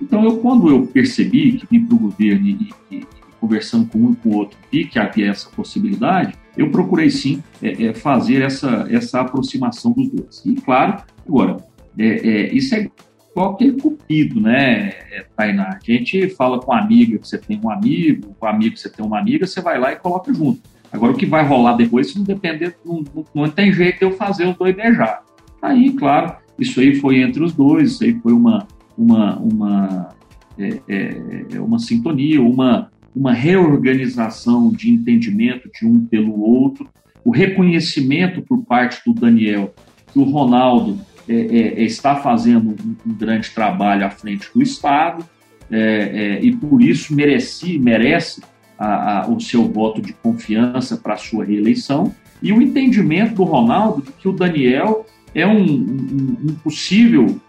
Então, 0.00 0.24
eu 0.24 0.38
quando 0.38 0.68
eu 0.68 0.86
percebi 0.86 1.52
que 1.52 1.66
vim 1.70 1.84
para 1.84 1.94
o 1.94 1.98
governo 1.98 2.46
e, 2.46 2.70
e, 2.90 2.96
e, 2.96 3.06
conversando 3.40 3.86
com 3.86 3.98
um 3.98 4.12
e 4.12 4.16
com 4.16 4.28
o 4.30 4.36
outro 4.36 4.58
e 4.72 4.84
que 4.84 4.98
havia 4.98 5.30
essa 5.30 5.48
possibilidade, 5.50 6.34
eu 6.56 6.70
procurei 6.70 7.10
sim 7.10 7.42
é, 7.62 7.86
é, 7.86 7.94
fazer 7.94 8.42
essa, 8.42 8.86
essa 8.90 9.20
aproximação 9.20 9.92
dos 9.92 10.08
dois. 10.08 10.42
E 10.44 10.54
claro, 10.54 11.02
agora, 11.26 11.56
é, 11.98 12.06
é, 12.06 12.54
isso 12.54 12.74
é 12.74 12.88
igual 13.30 13.54
aquele 13.54 13.72
cupido, 13.80 14.40
né, 14.40 14.92
Tainá? 15.36 15.64
A 15.64 15.78
gente 15.84 16.28
fala 16.30 16.60
com 16.60 16.72
a 16.72 16.80
amiga 16.80 17.18
que 17.18 17.28
você 17.28 17.38
tem 17.38 17.60
um 17.62 17.70
amigo, 17.70 18.34
com 18.38 18.46
o 18.46 18.48
amigo 18.48 18.74
que 18.74 18.80
você 18.80 18.88
tem 18.88 19.04
uma 19.04 19.18
amiga, 19.18 19.46
você 19.46 19.60
vai 19.60 19.78
lá 19.78 19.92
e 19.92 19.96
coloca 19.96 20.32
junto. 20.32 20.60
Agora, 20.94 21.12
o 21.12 21.16
que 21.16 21.26
vai 21.26 21.44
rolar 21.44 21.74
depois, 21.74 22.12
se 22.12 22.16
não 22.16 22.24
depender, 22.24 22.76
não, 22.84 23.02
não, 23.34 23.48
tem 23.48 23.72
jeito 23.72 23.98
de 23.98 24.04
eu 24.04 24.12
fazer 24.12 24.46
os 24.46 24.56
dois 24.56 24.76
beijar. 24.76 25.24
Aí, 25.60 25.92
claro, 25.92 26.36
isso 26.56 26.78
aí 26.78 26.94
foi 26.94 27.20
entre 27.20 27.42
os 27.42 27.52
dois, 27.52 27.92
isso 27.92 28.04
aí 28.04 28.14
foi 28.20 28.32
uma, 28.32 28.68
uma, 28.96 29.36
uma, 29.40 30.08
é, 30.56 30.78
é, 30.88 31.60
uma 31.60 31.80
sintonia, 31.80 32.40
uma, 32.40 32.92
uma 33.14 33.32
reorganização 33.32 34.70
de 34.70 34.88
entendimento 34.88 35.68
de 35.68 35.84
um 35.84 36.06
pelo 36.06 36.40
outro, 36.40 36.88
o 37.24 37.32
reconhecimento 37.32 38.40
por 38.42 38.64
parte 38.64 39.02
do 39.04 39.12
Daniel 39.12 39.74
que 40.12 40.18
o 40.20 40.22
Ronaldo 40.22 41.00
é, 41.28 41.34
é, 41.34 41.58
é, 41.80 41.82
está 41.82 42.14
fazendo 42.14 42.70
um, 42.70 43.10
um, 43.10 43.14
grande 43.14 43.50
trabalho 43.50 44.06
à 44.06 44.10
frente 44.10 44.48
do 44.54 44.62
Estado 44.62 45.28
é, 45.68 46.38
é, 46.38 46.44
e 46.44 46.54
por 46.54 46.80
isso 46.80 47.12
merece, 47.12 47.80
merece 47.80 48.42
a, 48.78 49.20
a, 49.20 49.28
o 49.28 49.40
seu 49.40 49.70
voto 49.70 50.00
de 50.00 50.12
confiança 50.12 50.96
para 50.96 51.14
a 51.14 51.18
sua 51.18 51.44
reeleição 51.44 52.14
e 52.42 52.52
o 52.52 52.60
entendimento 52.60 53.34
do 53.34 53.44
Ronaldo 53.44 54.02
de 54.02 54.12
que 54.12 54.28
o 54.28 54.32
Daniel 54.32 55.06
é 55.34 55.46
um, 55.46 55.64
um, 55.64 56.36
um 56.48 56.54
possível 56.62 57.40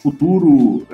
futuro 0.00 0.86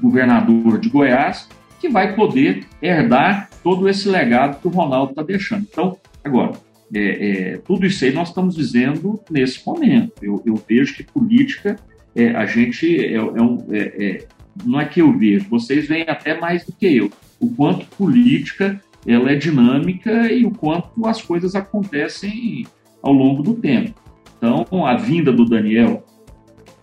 governador 0.00 0.78
de 0.78 0.88
Goiás 0.88 1.46
que 1.82 1.88
vai 1.88 2.14
poder 2.14 2.64
herdar 2.80 3.50
todo 3.62 3.88
esse 3.88 4.08
legado 4.08 4.60
que 4.60 4.68
o 4.68 4.70
Ronaldo 4.70 5.10
está 5.10 5.22
deixando. 5.22 5.66
Então, 5.68 5.96
agora, 6.24 6.52
é, 6.94 7.54
é, 7.54 7.56
tudo 7.58 7.86
isso 7.86 8.04
aí 8.04 8.12
nós 8.12 8.28
estamos 8.28 8.54
dizendo 8.54 9.20
nesse 9.30 9.66
momento. 9.66 10.12
Eu, 10.22 10.42
eu 10.46 10.54
vejo 10.68 10.94
que 10.94 11.02
política, 11.02 11.76
é, 12.14 12.28
a 12.30 12.46
gente 12.46 13.04
é, 13.04 13.14
é 13.14 13.20
um, 13.20 13.66
é, 13.70 13.78
é, 13.78 14.26
não 14.64 14.80
é 14.80 14.84
que 14.84 15.00
eu 15.00 15.16
vejo, 15.16 15.48
vocês 15.48 15.88
veem 15.88 16.04
até 16.06 16.38
mais 16.38 16.64
do 16.64 16.72
que 16.72 16.86
eu, 16.96 17.10
o 17.42 17.50
quanto 17.50 17.84
política 17.96 18.80
ela 19.04 19.32
é 19.32 19.34
dinâmica 19.34 20.32
e 20.32 20.46
o 20.46 20.50
quanto 20.52 21.06
as 21.06 21.20
coisas 21.20 21.56
acontecem 21.56 22.64
ao 23.02 23.12
longo 23.12 23.42
do 23.42 23.54
tempo. 23.54 24.00
Então, 24.38 24.86
a 24.86 24.96
vinda 24.96 25.32
do 25.32 25.44
Daniel 25.44 26.04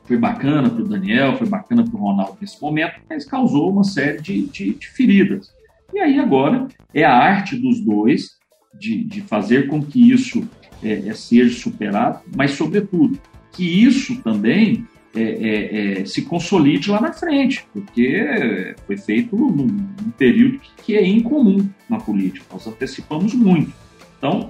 foi 0.03 0.17
bacana 0.17 0.69
para 0.69 0.81
o 0.81 0.87
Daniel, 0.87 1.37
foi 1.37 1.47
bacana 1.47 1.83
para 1.83 1.95
o 1.95 1.99
Ronaldo 1.99 2.37
nesse 2.41 2.61
momento, 2.61 2.95
mas 3.09 3.25
causou 3.25 3.71
uma 3.71 3.83
série 3.83 4.21
de, 4.21 4.41
de, 4.47 4.73
de 4.73 4.87
feridas. 4.89 5.53
E 5.93 5.99
aí 5.99 6.19
agora 6.19 6.67
é 6.93 7.03
a 7.03 7.15
arte 7.15 7.55
dos 7.55 7.79
dois 7.79 8.37
de, 8.77 9.03
de 9.03 9.21
fazer 9.21 9.67
com 9.67 9.81
que 9.81 10.11
isso 10.11 10.47
é, 10.83 11.07
é, 11.07 11.13
seja 11.13 11.57
superado, 11.57 12.19
mas, 12.35 12.51
sobretudo, 12.51 13.19
que 13.51 13.63
isso 13.63 14.21
também 14.21 14.85
é, 15.19 15.21
é, 15.21 16.01
é, 16.01 16.05
se 16.05 16.21
consolide 16.21 16.89
lá 16.89 17.01
na 17.01 17.11
frente, 17.11 17.65
porque 17.73 18.73
foi 18.87 18.95
feito 18.95 19.35
num, 19.35 19.51
num, 19.51 20.11
período 20.17 20.61
que 20.85 20.95
é 20.95 21.05
incomum 21.05 21.67
na 21.89 21.97
política, 21.97 22.45
nós 22.53 22.65
antecipamos 22.65 23.33
muito. 23.33 23.73
Então, 24.17 24.49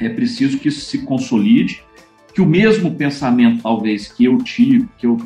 é 0.00 0.08
preciso 0.08 0.58
que 0.58 0.66
isso 0.66 0.80
se 0.80 0.98
consolide, 1.02 1.84
que 2.34 2.40
o 2.40 2.46
mesmo 2.46 2.92
pensamento, 2.96 3.62
talvez, 3.62 4.10
que 4.10 4.24
eu 4.24 4.38
tive, 4.38 4.88
que 4.98 5.06
eu, 5.06 5.16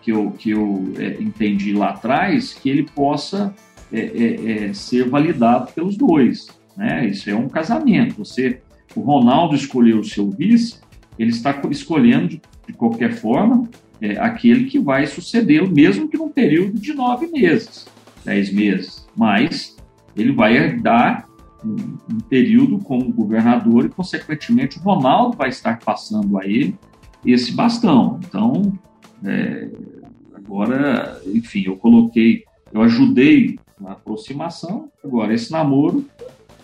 que 0.00 0.10
eu, 0.10 0.30
que 0.30 0.50
eu 0.50 0.90
é, 0.96 1.22
entendi 1.22 1.74
lá 1.74 1.90
atrás, 1.90 2.54
que 2.54 2.70
ele 2.70 2.84
possa 2.84 3.54
ser 4.74 5.08
validado 5.08 5.72
pelos 5.72 5.96
dois. 5.96 6.46
Né? 6.76 7.08
Isso 7.08 7.28
é 7.30 7.34
um 7.34 7.48
casamento. 7.48 8.16
Você, 8.18 8.60
o 8.94 9.00
Ronaldo 9.00 9.54
escolheu 9.54 10.00
o 10.00 10.04
seu 10.04 10.30
vice, 10.30 10.78
ele 11.18 11.30
está 11.30 11.58
escolhendo 11.70 12.28
de, 12.28 12.42
de 12.66 12.72
qualquer 12.74 13.14
forma 13.14 13.68
é, 14.00 14.18
aquele 14.18 14.64
que 14.66 14.78
vai 14.78 15.06
sucedê-lo, 15.06 15.68
mesmo 15.70 16.08
que 16.08 16.16
num 16.16 16.28
período 16.28 16.78
de 16.78 16.94
nove 16.94 17.26
meses, 17.26 17.86
dez 18.24 18.52
meses. 18.52 19.06
Mas 19.16 19.76
ele 20.16 20.32
vai 20.32 20.56
herdar 20.56 21.28
um, 21.64 21.74
um 22.14 22.20
período 22.28 22.78
como 22.78 23.12
governador 23.12 23.84
e, 23.84 23.88
consequentemente, 23.88 24.78
o 24.78 24.82
Ronaldo 24.82 25.36
vai 25.36 25.48
estar 25.48 25.78
passando 25.80 26.38
a 26.38 26.46
ele 26.46 26.74
esse 27.24 27.52
bastão. 27.52 28.20
Então, 28.26 28.72
é, 29.24 29.68
agora, 30.34 31.20
enfim, 31.26 31.64
eu 31.66 31.76
coloquei, 31.76 32.44
eu 32.72 32.82
ajudei 32.82 33.58
na 33.80 33.92
aproximação. 33.92 34.90
Agora, 35.04 35.34
esse 35.34 35.50
namoro 35.50 36.04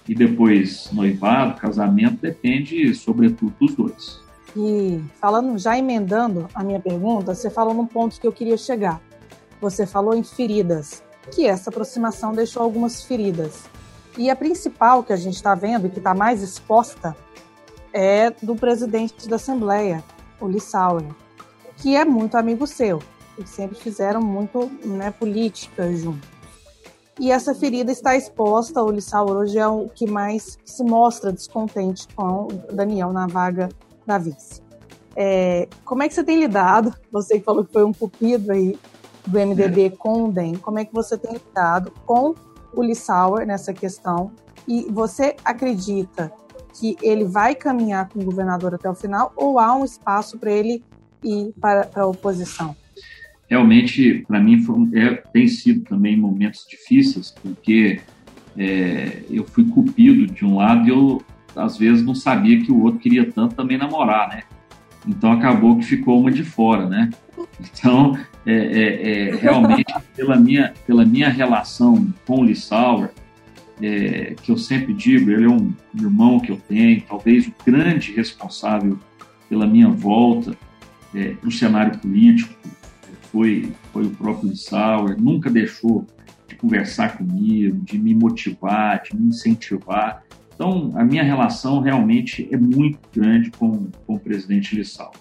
e 0.09 0.14
depois 0.14 0.91
noivado, 0.93 1.61
casamento, 1.61 2.21
depende, 2.21 2.95
sobretudo, 2.95 3.55
dos 3.59 3.75
dois. 3.75 4.24
E 4.56 5.02
falando, 5.20 5.58
já 5.58 5.76
emendando 5.76 6.49
a 6.54 6.62
minha 6.62 6.80
pergunta, 6.80 7.34
você 7.34 7.50
falou 7.50 7.75
num 7.75 7.87
ponto 7.87 8.20
que 8.20 8.26
eu 8.26 8.32
queria 8.32 8.56
chegar. 8.56 9.00
Você 9.61 9.87
falou 9.87 10.14
em 10.14 10.23
feridas, 10.23 11.02
que 11.32 11.46
essa 11.46 11.70
aproximação 11.70 12.32
deixou 12.32 12.62
algumas 12.62 13.02
feridas. 13.02 13.64
E 14.16 14.30
a 14.30 14.37
principal 14.37 15.02
que 15.02 15.12
a 15.12 15.16
gente 15.16 15.34
está 15.34 15.54
vendo 15.54 15.87
e 15.87 15.90
que 15.90 15.99
está 15.99 16.14
mais 16.14 16.42
exposta 16.42 17.16
é 17.92 18.30
do 18.42 18.54
presidente 18.54 19.28
da 19.28 19.37
Assembleia, 19.37 20.04
o 20.40 20.46
Lissauer, 20.46 21.04
que 21.78 21.96
é 21.96 22.04
muito 22.04 22.37
amigo 22.37 22.66
seu. 22.66 23.02
Eles 23.37 23.50
sempre 23.50 23.76
fizeram 23.76 24.20
muito 24.20 24.70
né, 24.84 25.11
política 25.11 25.92
junto. 25.92 26.34
E 27.18 27.30
essa 27.30 27.54
ferida 27.54 27.92
está 27.92 28.16
exposta, 28.16 28.82
o 28.82 28.90
Lissau 28.90 29.30
hoje 29.30 29.56
é 29.56 29.66
o 29.66 29.88
que 29.88 30.04
mais 30.04 30.58
se 30.64 30.82
mostra 30.82 31.32
descontente 31.32 32.08
com 32.14 32.49
o 32.49 32.73
Daniel 32.73 33.12
na 33.12 33.28
vaga 33.28 33.68
da 34.06 34.18
vice. 34.18 34.62
É, 35.16 35.68
como 35.84 36.02
é 36.02 36.08
que 36.08 36.14
você 36.14 36.25
tem 36.25 36.38
lidado? 36.38 36.94
Você 37.12 37.38
que 37.38 37.44
falou 37.44 37.64
que 37.64 37.73
foi 37.73 37.84
um 37.84 37.92
cupido 37.92 38.52
aí 38.52 38.78
do 39.26 39.38
MDB 39.38 39.84
é. 39.84 39.90
com 39.90 40.25
o 40.25 40.32
DEM. 40.32 40.56
Como 40.56 40.78
é 40.78 40.84
que 40.84 40.92
você 40.92 41.16
tem 41.16 41.32
lidado 41.32 41.92
com 42.04 42.34
o 42.73 42.82
Lissauer 42.82 43.46
nessa 43.46 43.73
questão? 43.73 44.32
E 44.66 44.87
você 44.90 45.37
acredita 45.44 46.32
que 46.73 46.96
ele 47.02 47.25
vai 47.25 47.54
caminhar 47.54 48.08
com 48.08 48.18
o 48.18 48.25
governador 48.25 48.75
até 48.75 48.90
o 48.90 48.94
final 48.94 49.32
ou 49.37 49.58
há 49.58 49.75
um 49.76 49.84
espaço 49.84 50.38
para 50.38 50.50
ele 50.50 50.82
ir 51.23 51.52
para, 51.61 51.87
para 51.87 52.02
a 52.02 52.06
oposição? 52.06 52.75
realmente, 53.49 54.25
para 54.26 54.40
mim, 54.40 54.58
foi, 54.62 54.76
é, 54.94 55.14
tem 55.32 55.46
sido 55.46 55.84
também 55.84 56.16
momentos 56.16 56.66
difíceis, 56.68 57.32
porque 57.42 58.00
é, 58.56 59.23
eu 59.30 59.44
fui 59.44 59.64
cupido 59.66 60.26
de 60.26 60.44
um 60.44 60.56
lado 60.56 60.87
e 60.87 60.90
eu, 60.90 61.23
às 61.56 61.76
vezes, 61.76 62.04
não 62.04 62.14
sabia 62.14 62.62
que 62.62 62.73
o 62.73 62.82
outro 62.82 63.00
queria 63.00 63.30
tanto 63.30 63.54
também 63.54 63.78
namorar, 63.78 64.28
né? 64.28 64.42
Então, 65.06 65.32
acabou 65.32 65.76
que 65.76 65.84
ficou 65.84 66.20
uma 66.20 66.30
de 66.30 66.42
fora, 66.42 66.88
né? 66.88 67.11
Então, 67.61 68.18
é, 68.46 68.52
é, 68.54 69.28
é 69.28 69.37
realmente, 69.37 69.92
pela 70.16 70.37
minha, 70.37 70.73
pela 70.87 71.04
minha 71.04 71.28
relação 71.28 72.12
com 72.26 72.40
o 72.40 72.44
Lissauer, 72.44 73.11
é, 73.80 74.34
que 74.42 74.50
eu 74.50 74.56
sempre 74.56 74.94
digo, 74.94 75.30
ele 75.30 75.44
é 75.44 75.49
um 75.49 75.73
irmão 75.94 76.38
que 76.38 76.50
eu 76.50 76.56
tenho, 76.68 77.02
talvez 77.02 77.46
o 77.46 77.54
grande 77.64 78.12
responsável 78.12 78.99
pela 79.49 79.66
minha 79.66 79.88
volta 79.88 80.56
é, 81.14 81.30
para 81.30 81.49
o 81.49 81.52
cenário 81.52 81.99
político, 81.99 82.54
foi, 83.30 83.73
foi 83.92 84.06
o 84.06 84.11
próprio 84.11 84.50
Lissauer, 84.50 85.20
nunca 85.20 85.50
deixou 85.50 86.06
de 86.46 86.54
conversar 86.54 87.16
comigo, 87.16 87.80
de 87.84 87.99
me 87.99 88.14
motivar, 88.14 89.02
de 89.02 89.16
me 89.16 89.28
incentivar. 89.28 90.23
Então, 90.54 90.92
a 90.94 91.04
minha 91.04 91.23
relação 91.23 91.80
realmente 91.80 92.49
é 92.50 92.56
muito 92.56 92.99
grande 93.12 93.50
com, 93.50 93.88
com 94.06 94.14
o 94.14 94.20
presidente 94.20 94.76
Lissauer. 94.76 95.18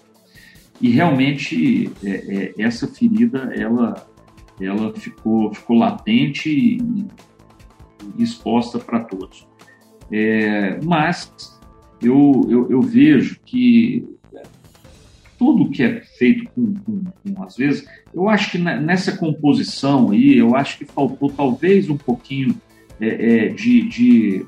E 0.80 0.90
realmente 0.90 1.90
é, 2.04 2.10
é, 2.10 2.54
essa 2.58 2.86
ferida 2.86 3.52
ela, 3.54 4.06
ela 4.60 4.92
ficou, 4.94 5.52
ficou 5.52 5.76
latente 5.76 6.50
e, 6.50 7.06
exposta 8.18 8.78
para 8.78 9.00
todos. 9.00 9.46
É, 10.12 10.78
mas 10.84 11.32
eu, 12.02 12.46
eu, 12.48 12.70
eu, 12.70 12.82
vejo 12.82 13.40
que 13.44 14.06
tudo 15.38 15.70
que 15.70 15.82
é 15.82 16.00
feito 16.00 16.50
com, 16.50 16.74
com, 16.74 17.04
com, 17.04 17.42
às 17.42 17.56
vezes, 17.56 17.86
eu 18.12 18.28
acho 18.28 18.52
que 18.52 18.58
nessa 18.58 19.16
composição 19.16 20.10
aí, 20.10 20.36
eu 20.36 20.54
acho 20.54 20.78
que 20.78 20.84
faltou 20.84 21.30
talvez 21.30 21.88
um 21.88 21.96
pouquinho 21.96 22.54
é, 23.00 23.46
é, 23.46 23.48
de, 23.48 23.88
de, 23.88 24.46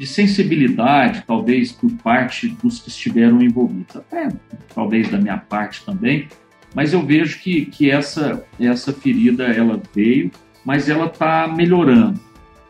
de, 0.00 0.06
sensibilidade, 0.06 1.22
talvez 1.26 1.70
por 1.70 1.90
parte 1.98 2.48
dos 2.48 2.80
que 2.80 2.88
estiveram 2.88 3.42
envolvidos, 3.42 3.96
até 3.96 4.28
talvez 4.74 5.10
da 5.10 5.18
minha 5.18 5.36
parte 5.36 5.84
também, 5.84 6.26
mas 6.74 6.92
eu 6.92 7.04
vejo 7.04 7.38
que, 7.40 7.66
que 7.66 7.90
essa, 7.90 8.44
essa 8.58 8.92
ferida 8.92 9.44
ela 9.44 9.80
veio, 9.94 10.30
mas 10.64 10.88
ela 10.88 11.06
está 11.06 11.46
melhorando. 11.48 12.18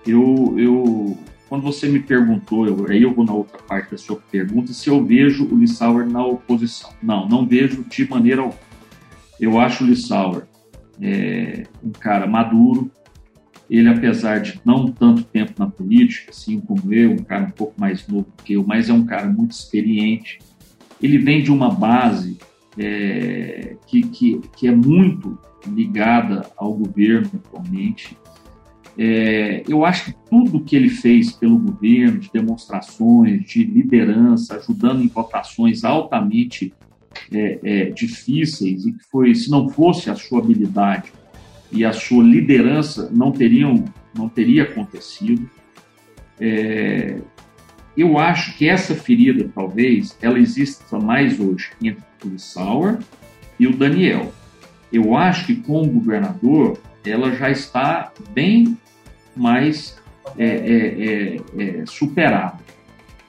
Eu, 0.07 0.55
eu, 0.59 1.19
quando 1.49 1.63
você 1.63 1.89
me 1.89 2.01
perguntou, 2.01 2.67
eu, 2.67 2.87
aí 2.89 3.03
eu 3.03 3.13
vou 3.13 3.25
na 3.25 3.33
outra 3.33 3.59
parte 3.59 3.91
da 3.93 3.99
sua 3.99 4.17
pergunta, 4.31 4.73
se 4.73 4.89
eu 4.89 5.05
vejo 5.05 5.45
o 5.45 5.59
Lissauer 5.59 6.09
na 6.09 6.25
oposição. 6.25 6.91
Não, 7.03 7.29
não 7.29 7.47
vejo 7.47 7.85
de 7.85 8.09
maneira 8.09 8.43
alguma. 8.43 8.71
Eu 9.39 9.59
acho 9.59 9.85
o 9.85 9.87
Lissauer 9.87 10.45
é, 11.01 11.65
um 11.83 11.91
cara 11.91 12.27
maduro, 12.27 12.91
ele, 13.71 13.89
apesar 13.89 14.41
de 14.41 14.61
não 14.65 14.91
tanto 14.91 15.23
tempo 15.23 15.53
na 15.57 15.69
política, 15.69 16.33
assim 16.33 16.61
como 16.61 16.93
eu, 16.93 17.12
um 17.12 17.19
cara 17.19 17.45
um 17.45 17.50
pouco 17.50 17.81
mais 17.81 18.05
novo 18.09 18.27
que 18.45 18.55
eu, 18.55 18.65
mas 18.67 18.89
é 18.89 18.93
um 18.93 19.07
cara 19.07 19.29
muito 19.29 19.53
experiente. 19.53 20.41
Ele 21.00 21.19
vem 21.19 21.41
de 21.41 21.53
uma 21.53 21.71
base 21.71 22.37
é, 22.77 23.77
que, 23.87 24.03
que, 24.03 24.41
que 24.57 24.67
é 24.67 24.75
muito 24.75 25.39
ligada 25.65 26.50
ao 26.57 26.75
governo 26.75 27.31
atualmente. 27.35 28.19
É, 28.99 29.62
eu 29.69 29.85
acho 29.85 30.07
que 30.07 30.17
tudo 30.29 30.65
que 30.65 30.75
ele 30.75 30.89
fez 30.89 31.31
pelo 31.31 31.57
governo, 31.57 32.19
de 32.19 32.29
demonstrações, 32.33 33.45
de 33.45 33.62
liderança, 33.62 34.57
ajudando 34.57 35.00
em 35.00 35.07
votações 35.07 35.85
altamente 35.85 36.75
é, 37.33 37.61
é, 37.62 37.85
difíceis, 37.91 38.85
e 38.85 38.93
que 38.93 39.05
foi, 39.05 39.33
se 39.33 39.49
não 39.49 39.69
fosse 39.69 40.11
a 40.11 40.17
sua 40.17 40.41
habilidade 40.41 41.12
e 41.73 41.85
a 41.85 41.93
sua 41.93 42.23
liderança, 42.23 43.11
não 43.12 43.33
teriam, 43.33 43.85
não 44.17 44.29
teria 44.29 44.65
acontecido. 44.65 45.49
É, 46.41 47.19
eu 47.97 48.19
acho 48.19 48.57
que 48.57 48.69
essa 48.69 48.95
ferida, 48.95 49.50
talvez, 49.55 50.17
ela 50.23 50.39
exista 50.39 50.99
mais 50.99 51.39
hoje 51.39 51.71
entre 51.83 52.05
o 52.25 52.39
Sauer 52.39 52.99
e 53.59 53.67
o 53.67 53.77
Daniel. 53.77 54.33
Eu 54.93 55.17
acho 55.17 55.47
que 55.47 55.57
com 55.57 55.83
o 55.83 55.87
governador 55.87 56.79
ela 57.05 57.35
já 57.35 57.50
está 57.50 58.12
bem 58.31 58.77
mais 59.37 59.99
é, 60.37 60.47
é, 60.47 61.37
é, 61.37 61.81
é 61.81 61.87
superada. 61.87 62.59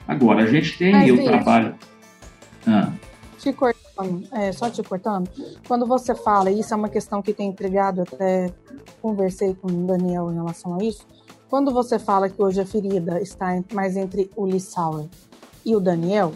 Agora, 0.06 0.42
a 0.42 0.46
gente 0.46 0.76
tem 0.76 0.92
Mas, 0.92 1.10
o 1.10 1.24
trabalho. 1.24 1.74
Ah. 2.66 2.92
Te 3.38 3.52
cortando, 3.52 3.81
é, 4.32 4.52
só 4.52 4.70
te 4.70 4.82
cortando, 4.82 5.28
quando 5.66 5.86
você 5.86 6.14
fala, 6.14 6.50
isso 6.50 6.72
é 6.72 6.76
uma 6.76 6.88
questão 6.88 7.22
que 7.22 7.32
tem 7.32 7.48
intrigado, 7.48 8.02
até 8.02 8.52
conversei 9.00 9.54
com 9.54 9.68
o 9.68 9.86
Daniel 9.86 10.30
em 10.30 10.34
relação 10.34 10.78
a 10.78 10.84
isso. 10.84 11.06
Quando 11.48 11.72
você 11.72 11.98
fala 11.98 12.28
que 12.28 12.42
hoje 12.42 12.60
a 12.60 12.66
ferida 12.66 13.20
está 13.20 13.62
mais 13.72 13.96
entre 13.96 14.30
o 14.36 14.46
Lissauer 14.46 15.06
e 15.64 15.76
o 15.76 15.80
Daniel, 15.80 16.32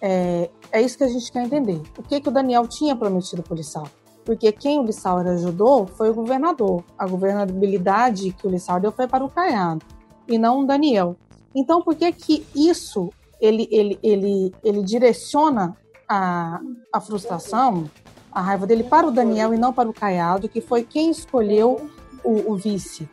é, 0.00 0.50
é 0.72 0.82
isso 0.82 0.98
que 0.98 1.04
a 1.04 1.08
gente 1.08 1.30
quer 1.30 1.44
entender. 1.44 1.80
O 1.96 2.02
que, 2.02 2.20
que 2.20 2.28
o 2.28 2.32
Daniel 2.32 2.66
tinha 2.66 2.96
prometido 2.96 3.42
para 3.42 3.54
o 3.54 3.56
Lissauer? 3.56 3.90
porque 4.24 4.52
quem 4.52 4.78
o 4.78 4.84
Lissauer 4.84 5.26
ajudou 5.26 5.86
foi 5.86 6.10
o 6.10 6.14
governador. 6.14 6.84
A 6.98 7.06
governabilidade 7.06 8.32
que 8.32 8.46
o 8.46 8.50
Lissauer 8.50 8.80
deu 8.80 8.92
foi 8.92 9.06
para 9.06 9.24
o 9.24 9.28
Caiado 9.28 9.84
e 10.28 10.38
não 10.38 10.60
o 10.60 10.66
Daniel. 10.66 11.16
Então, 11.54 11.82
por 11.82 11.94
que 11.94 12.10
que 12.12 12.46
isso 12.54 13.10
ele, 13.40 13.68
ele, 13.70 13.98
ele, 14.02 14.54
ele 14.62 14.82
direciona 14.82 15.76
a, 16.12 16.60
a 16.92 17.00
frustração, 17.00 17.90
a 18.30 18.42
raiva 18.42 18.66
dele 18.66 18.84
para 18.84 19.06
o 19.06 19.10
Daniel 19.10 19.54
e 19.54 19.58
não 19.58 19.72
para 19.72 19.88
o 19.88 19.94
Caiado, 19.94 20.48
que 20.48 20.60
foi 20.60 20.84
quem 20.84 21.10
escolheu 21.10 21.90
o, 22.22 22.52
o 22.52 22.56
vice? 22.56 23.08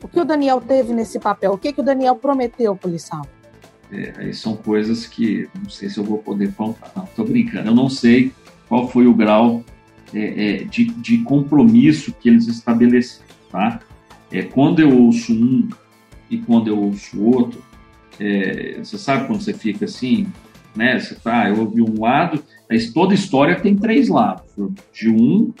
O 0.00 0.06
que 0.06 0.20
o 0.20 0.24
Daniel 0.24 0.60
teve 0.60 0.92
nesse 0.92 1.18
papel? 1.18 1.52
O 1.52 1.58
que, 1.58 1.72
que 1.72 1.80
o 1.80 1.84
Daniel 1.84 2.14
prometeu 2.14 2.78
Lissauer? 2.84 3.26
É, 3.90 4.32
são 4.32 4.56
coisas 4.56 5.06
que 5.06 5.48
não 5.60 5.68
sei 5.68 5.88
se 5.88 5.98
eu 5.98 6.04
vou 6.04 6.18
poder 6.18 6.52
contar. 6.54 6.92
Não, 6.94 7.06
tô 7.06 7.24
brincando. 7.24 7.70
Eu 7.70 7.74
não 7.74 7.88
sei 7.88 8.32
qual 8.68 8.88
foi 8.88 9.06
o 9.06 9.14
grau 9.14 9.64
é, 10.12 10.62
é, 10.62 10.64
de, 10.64 10.84
de, 10.84 11.18
compromisso 11.18 12.12
que 12.12 12.28
eles 12.28 12.46
estabeleceram, 12.46 13.24
tá? 13.50 13.80
É, 14.30 14.42
quando 14.42 14.80
eu 14.80 14.96
ouço 14.96 15.32
um 15.32 15.68
e 16.30 16.38
quando 16.38 16.68
eu 16.68 16.78
ouço 16.78 17.20
outro, 17.20 17.62
é, 18.20 18.78
você 18.78 18.98
sabe 18.98 19.26
quando 19.26 19.40
você 19.40 19.52
fica 19.52 19.86
assim, 19.86 20.26
né? 20.74 20.98
Você 20.98 21.14
tá, 21.14 21.48
eu 21.48 21.60
ouvi 21.60 21.82
um 21.82 22.00
lado, 22.00 22.42
mas 22.68 22.92
toda 22.92 23.14
história 23.14 23.60
tem 23.60 23.76
três 23.76 24.08
lados, 24.08 24.44
de 24.92 25.08
um, 25.08 25.52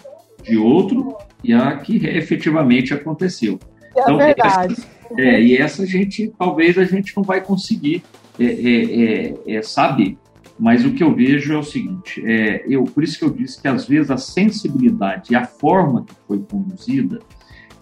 de 0.42 0.56
outro 0.56 1.16
e 1.42 1.52
a 1.52 1.76
que 1.76 2.06
efetivamente 2.06 2.92
aconteceu. 2.94 3.58
É 3.96 4.00
então, 4.00 4.16
verdade. 4.16 4.74
Essa, 4.74 4.86
é, 5.18 5.40
e 5.40 5.56
essa 5.56 5.86
gente, 5.86 6.32
talvez 6.38 6.76
a 6.78 6.84
gente 6.84 7.16
não 7.16 7.22
vai 7.22 7.40
conseguir 7.40 8.02
é, 8.38 8.44
é, 8.44 9.34
é, 9.48 9.56
é 9.56 9.62
saber. 9.62 10.16
Mas 10.58 10.84
o 10.84 10.92
que 10.92 11.02
eu 11.02 11.14
vejo 11.14 11.52
é 11.52 11.58
o 11.58 11.64
seguinte, 11.64 12.22
é, 12.24 12.64
eu, 12.68 12.84
por 12.84 13.02
isso 13.02 13.18
que 13.18 13.24
eu 13.24 13.30
disse 13.30 13.60
que 13.60 13.66
às 13.66 13.86
vezes 13.86 14.10
a 14.10 14.16
sensibilidade 14.16 15.32
e 15.32 15.36
a 15.36 15.44
forma 15.44 16.04
que 16.04 16.14
foi 16.28 16.38
conduzida, 16.38 17.18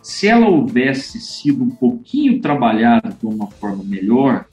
se 0.03 0.27
ela 0.27 0.49
houvesse 0.49 1.21
sido 1.21 1.62
um 1.62 1.71
pouquinho 1.71 2.40
trabalhada 2.40 3.11
de 3.11 3.27
uma 3.27 3.47
forma 3.47 3.85
melhor, 3.85 4.47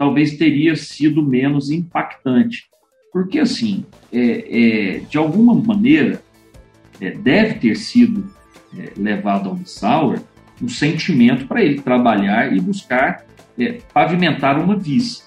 talvez 0.00 0.38
teria 0.38 0.74
sido 0.76 1.22
menos 1.22 1.70
impactante. 1.70 2.70
Porque, 3.12 3.38
assim, 3.38 3.84
é, 4.10 4.96
é, 4.96 4.98
de 5.00 5.18
alguma 5.18 5.54
maneira, 5.54 6.22
é, 6.98 7.10
deve 7.10 7.56
ter 7.56 7.76
sido 7.76 8.24
é, 8.78 8.92
levado 8.96 9.50
ao 9.50 9.58
Sauer 9.66 10.22
um 10.62 10.70
sentimento 10.70 11.46
para 11.46 11.62
ele 11.62 11.82
trabalhar 11.82 12.50
e 12.50 12.58
buscar 12.62 13.26
é, 13.58 13.80
pavimentar 13.92 14.58
uma 14.58 14.74
vice. 14.74 15.22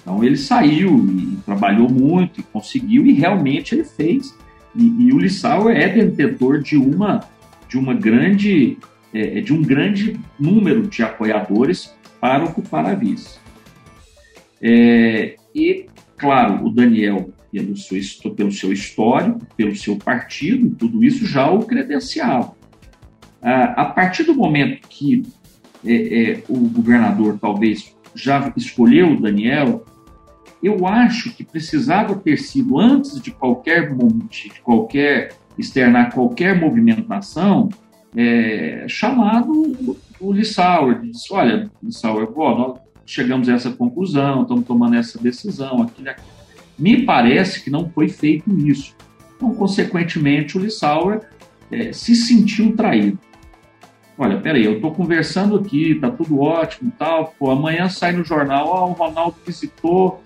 Então 0.00 0.24
ele 0.24 0.36
saiu 0.38 1.06
e 1.06 1.36
trabalhou 1.44 1.90
muito 1.90 2.40
e 2.40 2.42
conseguiu 2.42 3.04
e 3.04 3.12
realmente 3.12 3.74
ele 3.74 3.84
fez. 3.84 4.34
E, 4.74 5.08
e 5.08 5.12
o 5.12 5.18
Lissau 5.18 5.68
é 5.68 5.88
detentor 5.88 6.62
de 6.62 6.78
uma 6.78 7.22
de 7.68 7.76
uma 7.76 7.92
grande 7.92 8.78
é, 9.12 9.40
de 9.40 9.52
um 9.52 9.60
grande 9.60 10.18
número 10.38 10.86
de 10.86 11.02
apoiadores 11.02 11.95
para 12.20 12.44
ocupar 12.44 12.86
a 12.86 12.94
vice. 12.94 13.38
É, 14.60 15.36
e 15.54 15.86
claro, 16.16 16.66
o 16.66 16.70
Daniel 16.70 17.30
pelo 17.52 17.76
seu, 17.76 18.30
pelo 18.34 18.52
seu 18.52 18.72
histórico, 18.72 19.46
pelo 19.56 19.74
seu 19.74 19.96
partido, 19.96 20.74
tudo 20.76 21.02
isso 21.02 21.26
já 21.26 21.50
o 21.50 21.64
credenciava. 21.64 22.54
a 23.40 23.84
partir 23.84 24.24
do 24.24 24.34
momento 24.34 24.86
que 24.88 25.22
é, 25.84 26.32
é, 26.32 26.42
o 26.48 26.58
governador 26.68 27.38
talvez 27.40 27.94
já 28.14 28.52
escolheu 28.56 29.12
o 29.12 29.20
Daniel, 29.20 29.84
eu 30.62 30.86
acho 30.86 31.34
que 31.34 31.44
precisava 31.44 32.16
ter 32.16 32.38
sido, 32.38 32.78
antes 32.78 33.20
de 33.20 33.30
qualquer, 33.30 33.94
de 33.94 34.60
qualquer 34.62 35.32
externar 35.58 36.12
qualquer 36.12 36.58
movimentação, 36.58 37.68
é, 38.16 38.86
chamado 38.88 39.96
o 40.20 40.32
Lissauer, 40.32 41.00
disse, 41.00 41.32
olha, 41.32 41.70
Lissauer, 41.82 42.28
ó, 42.34 42.58
nós 42.58 42.78
chegamos 43.04 43.48
a 43.48 43.54
essa 43.54 43.70
conclusão, 43.70 44.42
estamos 44.42 44.66
tomando 44.66 44.96
essa 44.96 45.18
decisão, 45.18 45.82
aquilo. 45.82 46.08
Me 46.78 47.02
parece 47.04 47.62
que 47.62 47.70
não 47.70 47.88
foi 47.90 48.08
feito 48.08 48.50
isso. 48.58 48.94
Então, 49.36 49.54
consequentemente, 49.54 50.56
o 50.56 50.60
Lissauer 50.60 51.20
é, 51.70 51.92
se 51.92 52.14
sentiu 52.14 52.74
traído. 52.76 53.18
Olha, 54.18 54.38
peraí, 54.40 54.64
eu 54.64 54.76
estou 54.76 54.92
conversando 54.92 55.56
aqui, 55.56 55.94
tá 55.96 56.10
tudo 56.10 56.40
ótimo 56.40 56.88
e 56.88 56.92
tal, 56.92 57.34
pô, 57.38 57.50
amanhã 57.50 57.88
sai 57.88 58.12
no 58.12 58.24
jornal, 58.24 58.68
ó, 58.68 58.88
o 58.88 58.92
Ronaldo 58.92 59.36
visitou 59.46 60.22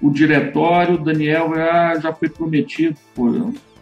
o 0.00 0.10
diretório, 0.10 0.94
o 0.94 1.04
Daniel 1.04 1.52
ah, 1.54 1.98
já 1.98 2.12
foi 2.12 2.28
prometido. 2.28 2.96
Pô, 3.14 3.30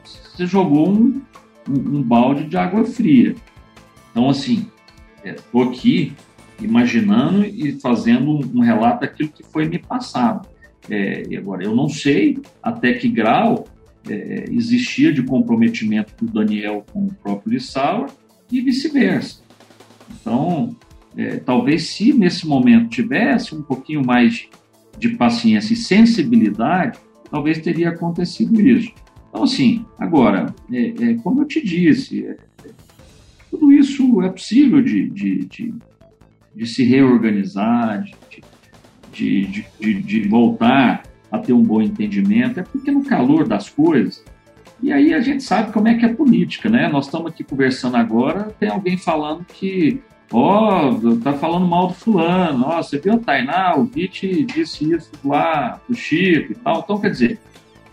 você 0.04 0.46
jogou 0.46 0.88
um, 0.88 1.20
um, 1.68 1.98
um, 1.98 2.02
balde 2.02 2.44
de 2.44 2.56
água 2.56 2.84
fria. 2.84 3.34
Então, 4.10 4.28
assim, 4.28 4.70
estou 5.24 5.64
é, 5.64 5.66
aqui 5.68 6.12
imaginando 6.60 7.44
e 7.44 7.72
fazendo 7.80 8.30
um, 8.54 8.60
relato 8.60 9.00
daquilo 9.00 9.30
que 9.30 9.42
foi 9.42 9.68
me 9.68 9.78
passado. 9.78 10.48
É, 10.88 11.24
e 11.28 11.36
agora, 11.36 11.64
eu 11.64 11.74
não 11.74 11.88
sei 11.88 12.38
até 12.62 12.94
que 12.94 13.08
grau 13.08 13.66
é, 14.08 14.44
existia 14.50 15.12
de 15.12 15.22
comprometimento 15.22 16.12
do 16.24 16.32
Daniel 16.32 16.84
com 16.92 17.06
o 17.06 17.14
próprio 17.14 17.54
Lissauer 17.54 18.10
e 18.50 18.60
vice-versa. 18.60 19.42
Então, 20.20 20.76
é, 21.16 21.36
talvez 21.36 21.88
se 21.88 22.12
nesse 22.12 22.46
momento 22.46 22.88
tivesse 22.88 23.54
um 23.54 23.62
pouquinho 23.62 24.04
mais 24.04 24.48
de 24.98 25.10
paciência 25.10 25.72
e 25.72 25.76
sensibilidade, 25.76 26.98
talvez 27.30 27.58
teria 27.58 27.90
acontecido 27.90 28.60
isso. 28.60 28.92
Então, 29.28 29.44
assim, 29.44 29.84
agora, 29.98 30.54
é, 30.72 30.86
é, 30.88 31.14
como 31.22 31.42
eu 31.42 31.46
te 31.46 31.64
disse, 31.64 32.26
é, 32.26 32.36
tudo 33.60 33.72
isso 33.72 34.22
é 34.22 34.30
possível 34.30 34.80
de, 34.80 35.10
de, 35.10 35.44
de, 35.44 35.74
de 36.56 36.66
se 36.66 36.82
reorganizar, 36.82 38.02
de, 39.12 39.42
de, 39.42 39.66
de, 39.78 40.02
de 40.02 40.28
voltar 40.28 41.02
a 41.30 41.38
ter 41.38 41.52
um 41.52 41.62
bom 41.62 41.82
entendimento, 41.82 42.58
é 42.58 42.62
porque 42.62 42.90
no 42.90 43.04
calor 43.04 43.46
das 43.46 43.68
coisas, 43.68 44.24
e 44.82 44.90
aí 44.90 45.12
a 45.12 45.20
gente 45.20 45.42
sabe 45.42 45.72
como 45.72 45.88
é 45.88 45.94
que 45.94 46.06
é 46.06 46.08
política, 46.08 46.70
né? 46.70 46.88
Nós 46.88 47.04
estamos 47.04 47.30
aqui 47.30 47.44
conversando 47.44 47.96
agora, 47.96 48.44
tem 48.58 48.70
alguém 48.70 48.96
falando 48.96 49.44
que, 49.44 50.00
ó, 50.32 50.90
oh, 50.90 51.16
tá 51.18 51.34
falando 51.34 51.66
mal 51.66 51.88
do 51.88 51.94
fulano, 51.94 52.64
ó, 52.64 52.78
oh, 52.78 52.82
você 52.82 52.98
viu 52.98 53.12
a 53.12 53.18
Tainá, 53.18 53.76
o 53.76 53.84
Vite 53.84 54.42
disse 54.44 54.90
isso 54.90 55.10
lá 55.22 55.78
do 55.86 55.94
Chico 55.94 56.52
e 56.52 56.54
tal. 56.54 56.80
Então, 56.80 56.98
quer 56.98 57.10
dizer, 57.10 57.38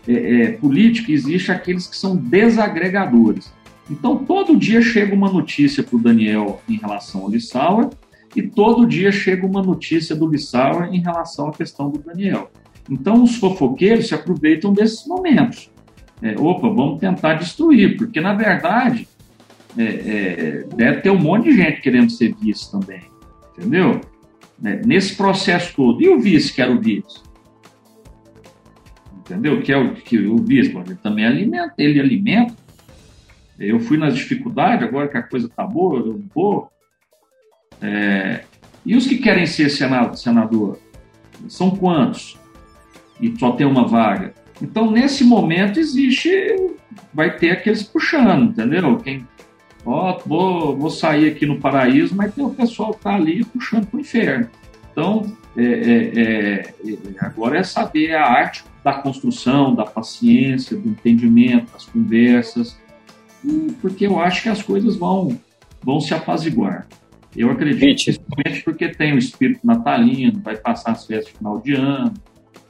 é, 0.08 0.12
é, 0.42 0.52
política 0.52 1.12
existe 1.12 1.52
aqueles 1.52 1.86
que 1.86 1.96
são 1.96 2.16
desagregadores. 2.16 3.52
Então, 3.90 4.18
todo 4.24 4.56
dia 4.56 4.82
chega 4.82 5.14
uma 5.14 5.30
notícia 5.30 5.82
para 5.82 5.96
o 5.96 5.98
Daniel 5.98 6.60
em 6.68 6.76
relação 6.76 7.22
ao 7.22 7.30
Lissauer 7.30 7.88
e 8.36 8.42
todo 8.42 8.86
dia 8.86 9.10
chega 9.10 9.46
uma 9.46 9.62
notícia 9.62 10.14
do 10.14 10.26
Lissauer 10.26 10.92
em 10.92 11.00
relação 11.00 11.48
à 11.48 11.52
questão 11.52 11.90
do 11.90 11.98
Daniel. 11.98 12.50
Então, 12.90 13.22
os 13.22 13.36
fofoqueiros 13.36 14.08
se 14.08 14.14
aproveitam 14.14 14.72
desses 14.72 15.06
momentos. 15.06 15.70
É, 16.20 16.34
opa, 16.38 16.68
vamos 16.68 16.98
tentar 16.98 17.34
destruir, 17.34 17.96
porque, 17.96 18.20
na 18.20 18.34
verdade, 18.34 19.06
é, 19.76 19.84
é, 19.84 20.66
deve 20.74 21.00
ter 21.02 21.10
um 21.10 21.18
monte 21.18 21.44
de 21.44 21.56
gente 21.56 21.80
querendo 21.80 22.10
ser 22.10 22.34
vice 22.34 22.70
também, 22.70 23.02
entendeu? 23.52 24.00
É, 24.64 24.84
nesse 24.84 25.14
processo 25.14 25.74
todo. 25.76 26.02
E 26.02 26.08
o 26.08 26.18
vice, 26.18 26.52
que 26.52 26.60
era 26.60 26.72
o 26.72 26.80
vice? 26.80 27.22
Entendeu? 29.18 29.60
Que 29.62 29.72
é 29.72 29.76
o, 29.76 29.94
que 29.94 30.18
o 30.18 30.38
vice, 30.38 30.76
ele 30.76 30.96
também 30.96 31.24
alimenta, 31.24 31.74
ele 31.78 32.00
alimenta. 32.00 32.54
Eu 33.58 33.80
fui 33.80 33.96
nas 33.96 34.14
dificuldades, 34.14 34.86
agora 34.86 35.08
que 35.08 35.16
a 35.16 35.22
coisa 35.22 35.46
está 35.46 35.64
boa, 35.64 35.98
eu 35.98 36.22
vou. 36.34 36.70
É, 37.82 38.44
e 38.84 38.96
os 38.96 39.06
que 39.06 39.18
querem 39.18 39.46
ser 39.46 39.68
senador? 39.70 40.78
São 41.48 41.70
quantos? 41.70 42.38
e 43.20 43.36
só 43.38 43.52
tem 43.52 43.66
uma 43.66 43.86
vaga. 43.86 44.32
Então, 44.60 44.90
nesse 44.90 45.24
momento, 45.24 45.78
existe, 45.78 46.30
vai 47.12 47.36
ter 47.36 47.50
aqueles 47.52 47.82
puxando, 47.82 48.50
entendeu? 48.50 48.96
Quem, 48.98 49.26
ó, 49.84 50.18
vou, 50.24 50.76
vou 50.76 50.90
sair 50.90 51.28
aqui 51.28 51.46
no 51.46 51.60
paraíso, 51.60 52.14
mas 52.14 52.34
tem 52.34 52.44
o 52.44 52.50
pessoal 52.50 52.90
que 52.90 52.98
está 52.98 53.14
ali 53.14 53.44
puxando 53.44 53.86
para 53.86 53.96
o 53.96 54.00
inferno. 54.00 54.48
Então, 54.90 55.36
é, 55.56 55.62
é, 55.62 56.20
é, 56.20 56.74
agora 57.20 57.58
é 57.58 57.62
saber 57.62 58.14
a 58.14 58.24
arte 58.24 58.64
da 58.82 58.94
construção, 58.94 59.74
da 59.74 59.84
paciência, 59.84 60.76
do 60.76 60.88
entendimento, 60.88 61.72
das 61.72 61.86
conversas, 61.86 62.76
porque 63.80 64.06
eu 64.06 64.18
acho 64.18 64.42
que 64.42 64.48
as 64.48 64.62
coisas 64.62 64.96
vão, 64.96 65.38
vão 65.82 66.00
se 66.00 66.14
apaziguar. 66.14 66.86
Eu 67.36 67.50
acredito, 67.50 68.04
principalmente 68.04 68.64
porque 68.64 68.88
tem 68.88 69.14
o 69.14 69.18
espírito 69.18 69.66
natalino, 69.66 70.40
vai 70.42 70.56
passar 70.56 70.92
as 70.92 71.06
festas 71.06 71.32
de 71.32 71.38
final 71.38 71.58
de 71.60 71.74
ano, 71.74 72.14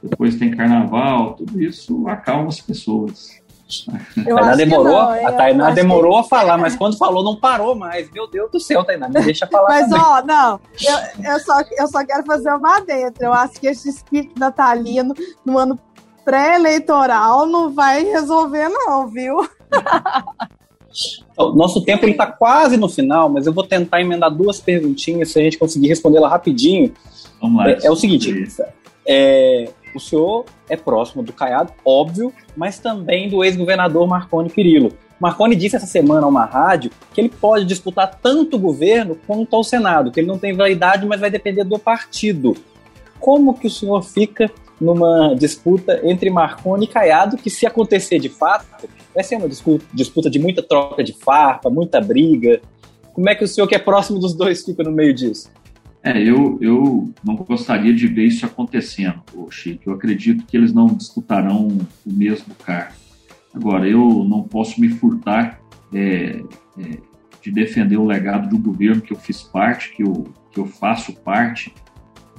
depois 0.01 0.37
tem 0.37 0.51
carnaval, 0.51 1.33
tudo 1.33 1.61
isso 1.61 2.07
acalma 2.07 2.49
as 2.49 2.61
pessoas. 2.61 3.39
Eu 4.25 4.37
a 4.37 4.41
Tainá 4.41 4.55
demorou, 4.55 4.93
não, 4.93 5.27
a 5.27 5.31
Tainá 5.31 5.71
demorou 5.71 6.13
que... 6.13 6.19
a 6.19 6.23
falar, 6.29 6.57
mas 6.57 6.75
quando 6.75 6.97
falou 6.97 7.23
não 7.23 7.35
parou 7.35 7.75
mais. 7.75 8.09
Meu 8.11 8.27
Deus 8.27 8.51
do 8.51 8.59
céu, 8.59 8.83
Tainá, 8.83 9.07
me 9.07 9.21
deixa 9.21 9.45
falar. 9.47 9.69
Mas 9.69 9.89
também. 9.89 10.05
ó, 10.05 10.23
não, 10.23 10.59
eu, 10.81 11.31
eu, 11.31 11.39
só, 11.39 11.61
eu 11.77 11.87
só 11.87 12.05
quero 12.05 12.25
fazer 12.25 12.51
uma 12.53 12.77
adentro. 12.77 13.23
Eu 13.23 13.33
acho 13.33 13.59
que 13.59 13.67
esse 13.67 13.89
espírito 13.89 14.39
natalino 14.39 15.13
no 15.45 15.57
ano 15.57 15.79
pré-eleitoral 16.25 17.45
não 17.45 17.71
vai 17.71 18.03
resolver, 18.03 18.69
não, 18.69 19.07
viu? 19.07 19.37
Então, 21.31 21.55
nosso 21.55 21.81
tempo 21.81 22.05
está 22.07 22.25
quase 22.25 22.77
no 22.77 22.89
final, 22.89 23.29
mas 23.29 23.45
eu 23.45 23.53
vou 23.53 23.63
tentar 23.63 24.01
emendar 24.01 24.29
duas 24.29 24.59
perguntinhas 24.59 25.31
se 25.31 25.39
a 25.39 25.43
gente 25.43 25.57
conseguir 25.57 25.87
responder 25.87 26.19
lá 26.19 26.29
rapidinho. 26.29 26.93
Vamos 27.41 27.57
lá. 27.57 27.71
É, 27.71 27.79
é 27.83 27.91
o 27.91 27.95
seguinte: 27.95 28.47
é, 29.07 29.69
o 29.95 29.99
senhor 29.99 30.45
é 30.69 30.75
próximo 30.75 31.23
do 31.23 31.33
Caiado, 31.33 31.73
óbvio, 31.83 32.33
mas 32.55 32.79
também 32.79 33.29
do 33.29 33.43
ex-governador 33.43 34.07
Marconi 34.07 34.49
Perillo. 34.49 34.91
Marconi 35.19 35.55
disse 35.55 35.75
essa 35.75 35.85
semana 35.85 36.25
a 36.25 36.29
uma 36.29 36.45
rádio 36.45 36.91
que 37.13 37.19
ele 37.19 37.29
pode 37.29 37.65
disputar 37.65 38.19
tanto 38.21 38.55
o 38.55 38.59
governo 38.59 39.17
quanto 39.27 39.53
ao 39.55 39.63
Senado, 39.63 40.11
que 40.11 40.19
ele 40.19 40.27
não 40.27 40.37
tem 40.37 40.53
validade, 40.53 41.05
mas 41.05 41.19
vai 41.19 41.29
depender 41.29 41.63
do 41.63 41.77
partido. 41.77 42.55
Como 43.19 43.53
que 43.53 43.67
o 43.67 43.69
senhor 43.69 44.01
fica 44.01 44.49
numa 44.79 45.35
disputa 45.35 45.99
entre 46.03 46.29
Marconi 46.29 46.85
e 46.85 46.87
Caiado, 46.87 47.37
que 47.37 47.49
se 47.49 47.65
acontecer 47.65 48.19
de 48.19 48.29
fato, 48.29 48.87
vai 49.13 49.23
ser 49.23 49.35
uma 49.35 49.49
disputa 49.49 50.29
de 50.29 50.39
muita 50.39 50.63
troca 50.63 51.03
de 51.03 51.13
farpa, 51.13 51.69
muita 51.69 51.99
briga. 51.99 52.61
Como 53.13 53.29
é 53.29 53.35
que 53.35 53.43
o 53.43 53.47
senhor, 53.47 53.67
que 53.67 53.75
é 53.75 53.79
próximo 53.79 54.19
dos 54.19 54.33
dois, 54.33 54.63
fica 54.63 54.83
no 54.83 54.91
meio 54.91 55.13
disso? 55.13 55.49
É, 56.01 56.17
eu, 56.17 56.57
eu 56.61 57.09
não 57.23 57.35
gostaria 57.35 57.93
de 57.93 58.07
ver 58.07 58.25
isso 58.25 58.45
acontecendo, 58.45 59.21
Chico. 59.49 59.89
Eu 59.89 59.93
acredito 59.93 60.45
que 60.45 60.55
eles 60.55 60.73
não 60.73 60.87
disputarão 60.87 61.67
o 61.67 62.13
mesmo 62.13 62.55
cargo. 62.55 62.93
Agora, 63.53 63.87
eu 63.87 64.23
não 64.23 64.43
posso 64.43 64.79
me 64.79 64.89
furtar 64.89 65.59
é, 65.93 66.41
é, 66.77 66.97
de 67.41 67.51
defender 67.51 67.97
o 67.97 68.05
legado 68.05 68.47
de 68.47 68.55
um 68.55 68.61
governo 68.61 69.01
que 69.01 69.11
eu 69.11 69.17
fiz 69.17 69.41
parte, 69.41 69.93
que 69.93 70.03
eu, 70.03 70.27
que 70.51 70.59
eu 70.59 70.65
faço 70.65 71.13
parte, 71.13 71.73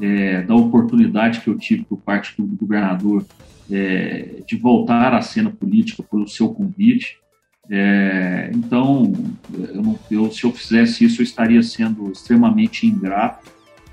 é, 0.01 0.43
da 0.43 0.55
oportunidade 0.55 1.41
que 1.41 1.49
eu 1.49 1.59
tive 1.59 1.85
por 1.85 1.99
parte 1.99 2.35
do 2.37 2.45
governador 2.47 3.25
é, 3.71 4.43
de 4.47 4.57
voltar 4.57 5.15
à 5.15 5.23
cena 5.23 5.51
política 5.51 6.03
pelo 6.03 6.27
seu 6.27 6.49
convite. 6.49 7.19
É, 7.71 8.51
então, 8.55 9.13
eu 9.53 9.83
não, 9.83 9.99
eu, 10.11 10.31
se 10.31 10.45
eu 10.45 10.53
fizesse 10.53 11.05
isso, 11.05 11.21
eu 11.21 11.25
estaria 11.25 11.63
sendo 11.63 12.11
extremamente 12.11 12.87
ingrato, 12.87 13.49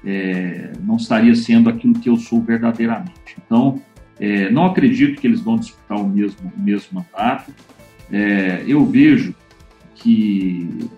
é, 0.05 0.71
não 0.81 0.95
estaria 0.95 1.35
sendo 1.35 1.69
aquilo 1.69 1.99
que 1.99 2.09
eu 2.09 2.17
sou 2.17 2.41
verdadeiramente. 2.41 3.37
Então, 3.37 3.81
é, 4.19 4.49
não 4.49 4.65
acredito 4.65 5.19
que 5.19 5.27
eles 5.27 5.41
vão 5.41 5.57
disputar 5.57 5.99
o 5.99 6.07
mesmo, 6.07 6.51
o 6.55 6.61
mesmo 6.61 6.87
mandato. 6.93 7.53
É, 8.11 8.63
eu 8.65 8.85
vejo 8.85 9.35
que 9.93 10.89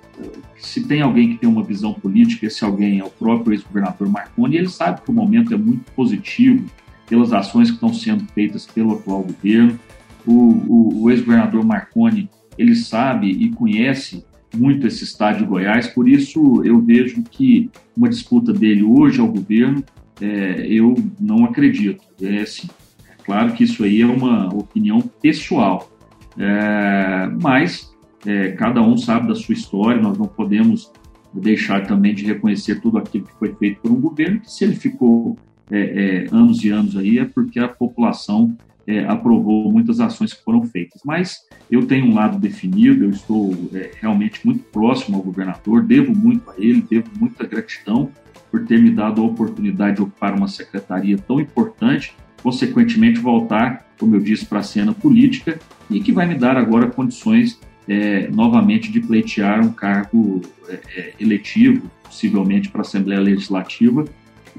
se 0.57 0.85
tem 0.87 1.01
alguém 1.01 1.29
que 1.29 1.37
tem 1.37 1.49
uma 1.49 1.63
visão 1.63 1.93
política, 1.93 2.45
esse 2.45 2.63
alguém 2.63 2.99
é 2.99 3.03
o 3.03 3.09
próprio 3.09 3.53
ex-governador 3.53 4.09
Marconi, 4.09 4.57
ele 4.57 4.69
sabe 4.69 5.01
que 5.01 5.09
o 5.09 5.13
momento 5.13 5.53
é 5.53 5.57
muito 5.57 5.91
positivo 5.93 6.65
pelas 7.07 7.33
ações 7.33 7.69
que 7.69 7.75
estão 7.75 7.93
sendo 7.93 8.25
feitas 8.33 8.65
pelo 8.65 8.93
atual 8.93 9.23
governo. 9.23 9.79
O, 10.25 10.33
o, 10.33 11.03
o 11.03 11.09
ex-governador 11.09 11.65
Marconi 11.65 12.29
ele 12.57 12.75
sabe 12.75 13.29
e 13.29 13.49
conhece 13.51 14.23
muito 14.55 14.85
esse 14.85 15.03
estado 15.03 15.39
de 15.39 15.45
Goiás, 15.45 15.87
por 15.87 16.07
isso 16.07 16.63
eu 16.65 16.81
vejo 16.81 17.23
que 17.23 17.69
uma 17.95 18.09
disputa 18.09 18.51
dele 18.51 18.83
hoje 18.83 19.21
ao 19.21 19.27
governo, 19.27 19.83
é, 20.19 20.65
eu 20.67 20.95
não 21.19 21.45
acredito. 21.45 22.03
É 22.21 22.41
assim, 22.41 22.67
é 23.07 23.23
claro 23.23 23.53
que 23.53 23.63
isso 23.63 23.83
aí 23.83 24.01
é 24.01 24.05
uma 24.05 24.53
opinião 24.53 24.99
pessoal, 24.99 25.89
é, 26.37 27.29
mas 27.41 27.95
é, 28.25 28.51
cada 28.51 28.81
um 28.81 28.97
sabe 28.97 29.27
da 29.27 29.35
sua 29.35 29.53
história, 29.53 30.01
nós 30.01 30.17
não 30.17 30.27
podemos 30.27 30.91
deixar 31.33 31.85
também 31.85 32.13
de 32.13 32.25
reconhecer 32.25 32.81
tudo 32.81 32.97
aquilo 32.97 33.25
que 33.25 33.33
foi 33.33 33.53
feito 33.55 33.81
por 33.81 33.91
um 33.91 33.99
governo, 33.99 34.41
que 34.41 34.51
se 34.51 34.63
ele 34.63 34.75
ficou 34.75 35.37
é, 35.71 36.25
é, 36.31 36.35
anos 36.35 36.63
e 36.63 36.69
anos 36.69 36.97
aí 36.97 37.19
é 37.19 37.25
porque 37.25 37.59
a 37.59 37.67
população 37.67 38.57
é, 38.87 39.05
aprovou 39.05 39.71
muitas 39.71 39.99
ações 39.99 40.33
que 40.33 40.43
foram 40.43 40.63
feitas. 40.63 41.01
Mas 41.05 41.47
eu 41.69 41.85
tenho 41.85 42.07
um 42.07 42.15
lado 42.15 42.39
definido, 42.39 43.03
eu 43.03 43.11
estou 43.11 43.53
é, 43.73 43.91
realmente 44.01 44.43
muito 44.43 44.63
próximo 44.63 45.17
ao 45.17 45.23
governador, 45.23 45.83
devo 45.83 46.15
muito 46.15 46.49
a 46.49 46.55
ele, 46.57 46.81
devo 46.81 47.07
muita 47.19 47.45
gratidão 47.45 48.09
por 48.49 48.65
ter 48.65 48.81
me 48.81 48.89
dado 48.89 49.21
a 49.21 49.25
oportunidade 49.25 49.97
de 49.97 50.01
ocupar 50.01 50.33
uma 50.33 50.47
secretaria 50.47 51.17
tão 51.19 51.39
importante, 51.39 52.15
consequentemente 52.41 53.19
voltar, 53.19 53.85
como 53.99 54.15
eu 54.15 54.19
disse, 54.19 54.43
para 54.43 54.59
a 54.59 54.63
cena 54.63 54.91
política 54.91 55.59
e 55.87 55.99
que 55.99 56.11
vai 56.11 56.25
me 56.25 56.33
dar 56.33 56.57
agora 56.57 56.87
condições 56.87 57.59
é, 57.89 58.27
novamente 58.27 58.91
de 58.91 59.01
pleitear 59.01 59.59
um 59.61 59.71
cargo 59.71 60.41
é, 60.67 60.79
é 60.95 61.13
eletivo, 61.19 61.89
possivelmente 62.03 62.69
para 62.69 62.81
a 62.81 62.83
Assembleia 62.83 63.19
Legislativa 63.19 64.05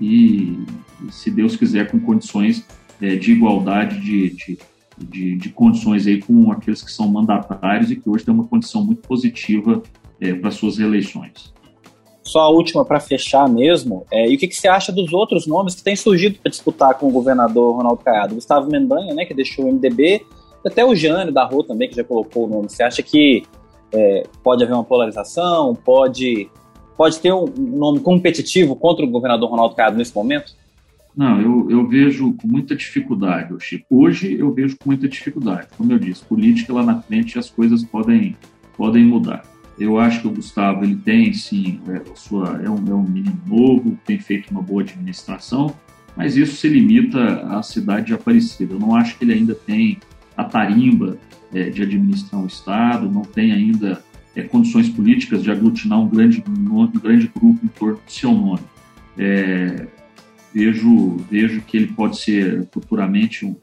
e, 0.00 0.58
se 1.10 1.30
Deus 1.30 1.54
quiser, 1.54 1.90
com 1.90 2.00
condições 2.00 2.66
é, 3.00 3.14
de 3.14 3.32
igualdade 3.32 4.00
de, 4.00 4.30
de, 4.30 4.58
de, 4.98 5.36
de, 5.36 5.48
condições 5.50 6.06
aí 6.08 6.20
com 6.20 6.50
aqueles 6.50 6.82
que 6.82 6.90
são 6.90 7.08
mandatários 7.08 7.90
e 7.90 7.96
que 7.96 8.08
hoje 8.08 8.24
têm 8.24 8.34
uma 8.34 8.46
condição 8.46 8.84
muito 8.84 9.06
positiva 9.06 9.80
é, 10.20 10.34
para 10.34 10.50
suas 10.50 10.78
reeleições. 10.78 11.54
Só 12.24 12.40
a 12.40 12.50
última 12.50 12.84
para 12.84 13.00
fechar 13.00 13.48
mesmo, 13.48 14.06
é, 14.12 14.28
e 14.28 14.34
o 14.34 14.38
que, 14.38 14.48
que, 14.48 14.54
você 14.56 14.68
acha 14.68 14.92
dos 14.92 15.12
outros 15.12 15.46
nomes 15.46 15.74
que 15.74 15.82
têm 15.82 15.96
surgido 15.96 16.38
para 16.40 16.50
disputar 16.50 16.94
com 16.94 17.08
o 17.08 17.10
governador 17.10 17.76
Ronaldo 17.76 18.02
Caiado? 18.02 18.34
Gustavo 18.34 18.70
Mendanha, 18.70 19.14
né, 19.14 19.24
que 19.24 19.34
deixou 19.34 19.64
o 19.64 19.72
MDB, 19.72 20.24
até 20.64 20.84
o 20.84 20.94
Jânio 20.94 21.32
da 21.32 21.44
Rua 21.44 21.66
também, 21.66 21.88
que 21.88 21.96
já 21.96 22.04
colocou 22.04 22.46
o 22.46 22.48
nome. 22.48 22.68
Você 22.68 22.82
acha 22.82 23.02
que 23.02 23.42
é, 23.92 24.24
pode 24.42 24.62
haver 24.62 24.74
uma 24.74 24.84
polarização, 24.84 25.74
pode, 25.74 26.48
pode 26.96 27.18
ter 27.18 27.32
um 27.32 27.46
nome 27.46 28.00
competitivo 28.00 28.76
contra 28.76 29.04
o 29.04 29.10
governador 29.10 29.50
Ronaldo 29.50 29.74
Caiado 29.74 29.96
nesse 29.96 30.14
momento? 30.14 30.54
Não, 31.16 31.40
eu, 31.40 31.70
eu 31.70 31.88
vejo 31.88 32.34
com 32.34 32.46
muita 32.46 32.74
dificuldade, 32.76 33.54
Chico. 33.58 33.86
Hoje 33.90 34.38
eu 34.38 34.52
vejo 34.52 34.76
com 34.78 34.88
muita 34.88 35.08
dificuldade. 35.08 35.68
Como 35.76 35.92
eu 35.92 35.98
disse, 35.98 36.24
política 36.24 36.72
lá 36.72 36.82
na 36.82 37.02
frente 37.02 37.38
as 37.38 37.50
coisas 37.50 37.82
podem, 37.84 38.36
podem 38.76 39.04
mudar. 39.04 39.42
Eu 39.78 39.98
acho 39.98 40.20
que 40.20 40.28
o 40.28 40.30
Gustavo 40.30 40.84
ele 40.84 40.96
tem, 40.96 41.32
sim, 41.32 41.80
é, 41.88 42.02
sua, 42.14 42.60
é, 42.62 42.68
um, 42.68 42.86
é 42.86 42.94
um 42.94 43.02
menino 43.02 43.40
novo, 43.46 43.98
tem 44.04 44.18
feito 44.18 44.50
uma 44.50 44.62
boa 44.62 44.82
administração, 44.82 45.74
mas 46.16 46.36
isso 46.36 46.56
se 46.56 46.68
limita 46.68 47.18
à 47.46 47.62
cidade 47.62 48.08
de 48.08 48.14
Aparecida. 48.14 48.74
Eu 48.74 48.78
não 48.78 48.94
acho 48.94 49.18
que 49.18 49.24
ele 49.24 49.32
ainda 49.32 49.54
tem 49.54 49.98
a 50.40 50.44
tarimba 50.44 51.18
é, 51.52 51.70
de 51.70 51.82
administrar 51.82 52.42
o 52.42 52.46
Estado, 52.46 53.10
não 53.10 53.22
tem 53.22 53.52
ainda 53.52 54.02
é, 54.34 54.42
condições 54.42 54.88
políticas 54.88 55.42
de 55.42 55.50
aglutinar 55.50 56.00
um 56.00 56.08
grande, 56.08 56.42
um 56.48 56.86
grande 56.86 57.30
grupo 57.34 57.64
em 57.64 57.68
torno 57.68 57.96
do 57.96 58.10
seu 58.10 58.32
nome. 58.32 58.62
É, 59.18 59.86
vejo, 60.54 61.16
vejo 61.30 61.60
que 61.62 61.76
ele 61.76 61.88
pode 61.88 62.18
ser 62.18 62.66
futuramente 62.72 63.44
um, 63.44 63.56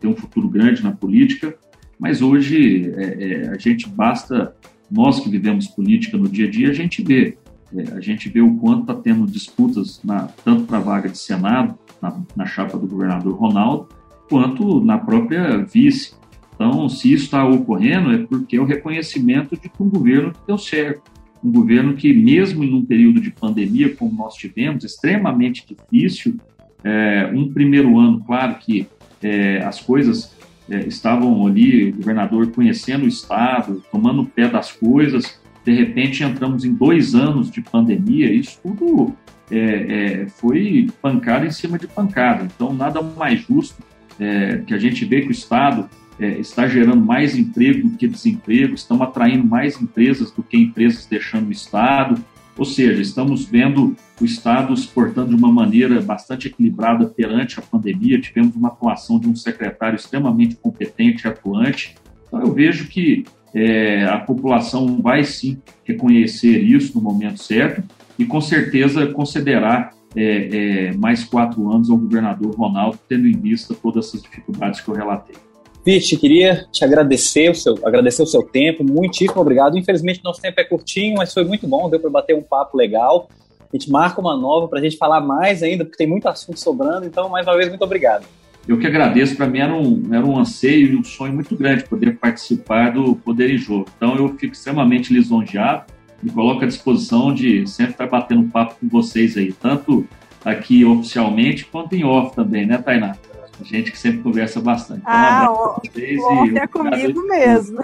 ter 0.00 0.06
um 0.06 0.16
futuro 0.16 0.48
grande 0.48 0.82
na 0.82 0.92
política, 0.92 1.54
mas 1.98 2.22
hoje 2.22 2.92
é, 2.96 3.02
é, 3.02 3.48
a 3.48 3.58
gente 3.58 3.88
basta, 3.88 4.54
nós 4.90 5.20
que 5.20 5.28
vivemos 5.28 5.66
política 5.66 6.16
no 6.16 6.28
dia 6.28 6.46
a 6.46 6.50
dia, 6.50 6.70
a 6.70 6.74
gente 6.74 7.02
vê. 7.02 7.36
É, 7.76 7.96
a 7.96 8.00
gente 8.00 8.30
vê 8.30 8.40
o 8.40 8.54
quanto 8.56 8.82
está 8.82 8.94
tendo 8.94 9.26
disputas, 9.26 10.00
na, 10.02 10.28
tanto 10.42 10.64
para 10.64 10.78
a 10.78 10.80
vaga 10.80 11.08
de 11.08 11.18
Senado, 11.18 11.78
na, 12.00 12.18
na 12.34 12.46
chapa 12.46 12.78
do 12.78 12.86
governador 12.86 13.34
Ronaldo, 13.34 13.88
quanto 14.28 14.84
na 14.84 14.98
própria 14.98 15.58
vice. 15.58 16.14
Então, 16.54 16.88
se 16.88 17.12
isso 17.12 17.24
está 17.24 17.46
ocorrendo, 17.46 18.12
é 18.12 18.18
porque 18.18 18.56
é 18.56 18.60
o 18.60 18.64
reconhecimento 18.64 19.56
de 19.56 19.68
que 19.68 19.82
um 19.82 19.88
governo 19.88 20.32
que 20.32 20.40
deu 20.46 20.58
certo. 20.58 21.02
Um 21.42 21.52
governo 21.52 21.94
que, 21.94 22.12
mesmo 22.12 22.64
em 22.64 22.74
um 22.74 22.84
período 22.84 23.20
de 23.20 23.30
pandemia, 23.30 23.94
como 23.94 24.12
nós 24.12 24.34
tivemos, 24.34 24.82
extremamente 24.82 25.64
difícil, 25.64 26.36
é, 26.82 27.30
um 27.32 27.52
primeiro 27.52 27.98
ano, 27.98 28.22
claro 28.24 28.56
que 28.56 28.88
é, 29.22 29.58
as 29.58 29.80
coisas 29.80 30.36
é, 30.68 30.80
estavam 30.80 31.46
ali, 31.46 31.90
o 31.90 31.96
governador 31.96 32.50
conhecendo 32.50 33.04
o 33.04 33.08
Estado, 33.08 33.82
tomando 33.90 34.22
o 34.22 34.26
pé 34.26 34.48
das 34.48 34.72
coisas, 34.72 35.40
de 35.64 35.72
repente 35.72 36.24
entramos 36.24 36.64
em 36.64 36.72
dois 36.72 37.14
anos 37.14 37.50
de 37.50 37.60
pandemia, 37.60 38.32
isso 38.32 38.58
tudo 38.62 39.14
é, 39.50 39.58
é, 39.58 40.26
foi 40.26 40.88
pancada 41.00 41.46
em 41.46 41.50
cima 41.50 41.78
de 41.78 41.86
pancada. 41.86 42.44
Então, 42.44 42.72
nada 42.72 43.00
mais 43.02 43.40
justo 43.40 43.82
é, 44.18 44.58
que 44.58 44.74
a 44.74 44.78
gente 44.78 45.04
vê 45.04 45.22
que 45.22 45.28
o 45.28 45.32
Estado 45.32 45.88
é, 46.18 46.38
está 46.38 46.66
gerando 46.66 47.00
mais 47.00 47.36
emprego 47.36 47.88
do 47.88 47.96
que 47.96 48.08
desemprego, 48.08 48.74
estamos 48.74 49.06
atraindo 49.06 49.46
mais 49.46 49.80
empresas 49.80 50.30
do 50.30 50.42
que 50.42 50.56
empresas 50.56 51.06
deixando 51.06 51.48
o 51.48 51.52
Estado, 51.52 52.22
ou 52.56 52.64
seja, 52.64 53.00
estamos 53.00 53.44
vendo 53.44 53.96
o 54.20 54.24
Estado 54.24 54.76
se 54.76 54.88
portando 54.88 55.28
de 55.28 55.36
uma 55.36 55.52
maneira 55.52 56.00
bastante 56.02 56.48
equilibrada 56.48 57.06
perante 57.06 57.60
a 57.60 57.62
pandemia, 57.62 58.20
tivemos 58.20 58.56
uma 58.56 58.68
atuação 58.68 59.20
de 59.20 59.28
um 59.28 59.36
secretário 59.36 59.94
extremamente 59.94 60.56
competente 60.56 61.24
e 61.24 61.28
atuante. 61.28 61.94
Então, 62.26 62.40
eu 62.40 62.52
vejo 62.52 62.88
que 62.88 63.24
é, 63.54 64.04
a 64.06 64.18
população 64.18 65.00
vai 65.00 65.22
sim 65.22 65.58
reconhecer 65.84 66.58
isso 66.58 66.96
no 66.96 67.00
momento 67.00 67.40
certo 67.40 67.82
e, 68.18 68.24
com 68.24 68.40
certeza, 68.40 69.06
concederá 69.06 69.92
é, 70.16 70.88
é, 70.88 70.92
mais 70.96 71.24
quatro 71.24 71.70
anos 71.70 71.90
ao 71.90 71.96
governador 71.96 72.54
Ronaldo, 72.54 72.98
tendo 73.08 73.26
em 73.26 73.36
vista 73.36 73.74
todas 73.74 74.08
essas 74.08 74.22
dificuldades 74.22 74.80
que 74.80 74.88
eu 74.88 74.94
relatei. 74.94 75.36
Pete, 75.84 76.16
queria 76.16 76.66
te 76.70 76.84
agradecer 76.84 77.50
o 77.50 77.54
seu, 77.54 77.78
agradecer 77.84 78.22
o 78.22 78.26
seu 78.26 78.42
tempo, 78.42 78.84
muitíssimo 78.84 79.40
obrigado. 79.40 79.78
Infelizmente, 79.78 80.20
nosso 80.22 80.40
tempo 80.40 80.60
é 80.60 80.64
curtinho, 80.64 81.16
mas 81.16 81.32
foi 81.32 81.44
muito 81.44 81.66
bom, 81.66 81.88
deu 81.88 82.00
para 82.00 82.10
bater 82.10 82.36
um 82.36 82.42
papo 82.42 82.76
legal. 82.76 83.28
A 83.72 83.76
gente 83.76 83.90
marca 83.90 84.20
uma 84.20 84.36
nova 84.36 84.66
para 84.68 84.80
a 84.80 84.82
gente 84.82 84.96
falar 84.96 85.20
mais 85.20 85.62
ainda, 85.62 85.84
porque 85.84 85.96
tem 85.96 86.06
muito 86.06 86.28
assunto 86.28 86.58
sobrando. 86.58 87.06
Então, 87.06 87.28
mais 87.28 87.46
uma 87.46 87.56
vez, 87.56 87.68
muito 87.68 87.82
obrigado. 87.82 88.26
Eu 88.66 88.78
que 88.78 88.86
agradeço, 88.86 89.34
para 89.34 89.46
mim 89.46 89.60
era 89.60 89.74
um, 89.74 90.02
era 90.12 90.24
um 90.24 90.38
anseio 90.38 90.92
e 90.92 90.96
um 90.96 91.02
sonho 91.02 91.32
muito 91.32 91.56
grande 91.56 91.84
poder 91.84 92.18
participar 92.18 92.90
do 92.92 93.16
Poder 93.16 93.50
em 93.50 93.56
Jogo. 93.56 93.86
Então, 93.96 94.14
eu 94.16 94.28
fico 94.36 94.52
extremamente 94.52 95.12
lisonjeado, 95.12 95.84
me 96.22 96.30
coloco 96.30 96.64
à 96.64 96.66
disposição 96.66 97.32
de 97.32 97.66
sempre 97.66 97.92
estar 97.92 98.06
batendo 98.06 98.40
um 98.40 98.48
papo 98.48 98.76
com 98.80 98.88
vocês 98.88 99.36
aí, 99.36 99.52
tanto 99.52 100.06
aqui 100.44 100.84
oficialmente 100.84 101.64
quanto 101.64 101.94
em 101.94 102.04
off 102.04 102.34
também, 102.34 102.66
né, 102.66 102.78
Tainá? 102.78 103.16
gente 103.64 103.90
que 103.90 103.98
sempre 103.98 104.20
conversa 104.20 104.60
bastante. 104.60 105.00
Então, 105.00 105.12
ah, 105.12 105.50
um 105.50 105.90
vocês 105.90 106.20
o 106.20 106.46
e 106.46 106.58
é 106.58 106.66
comigo 106.66 107.26
mesmo. 107.26 107.82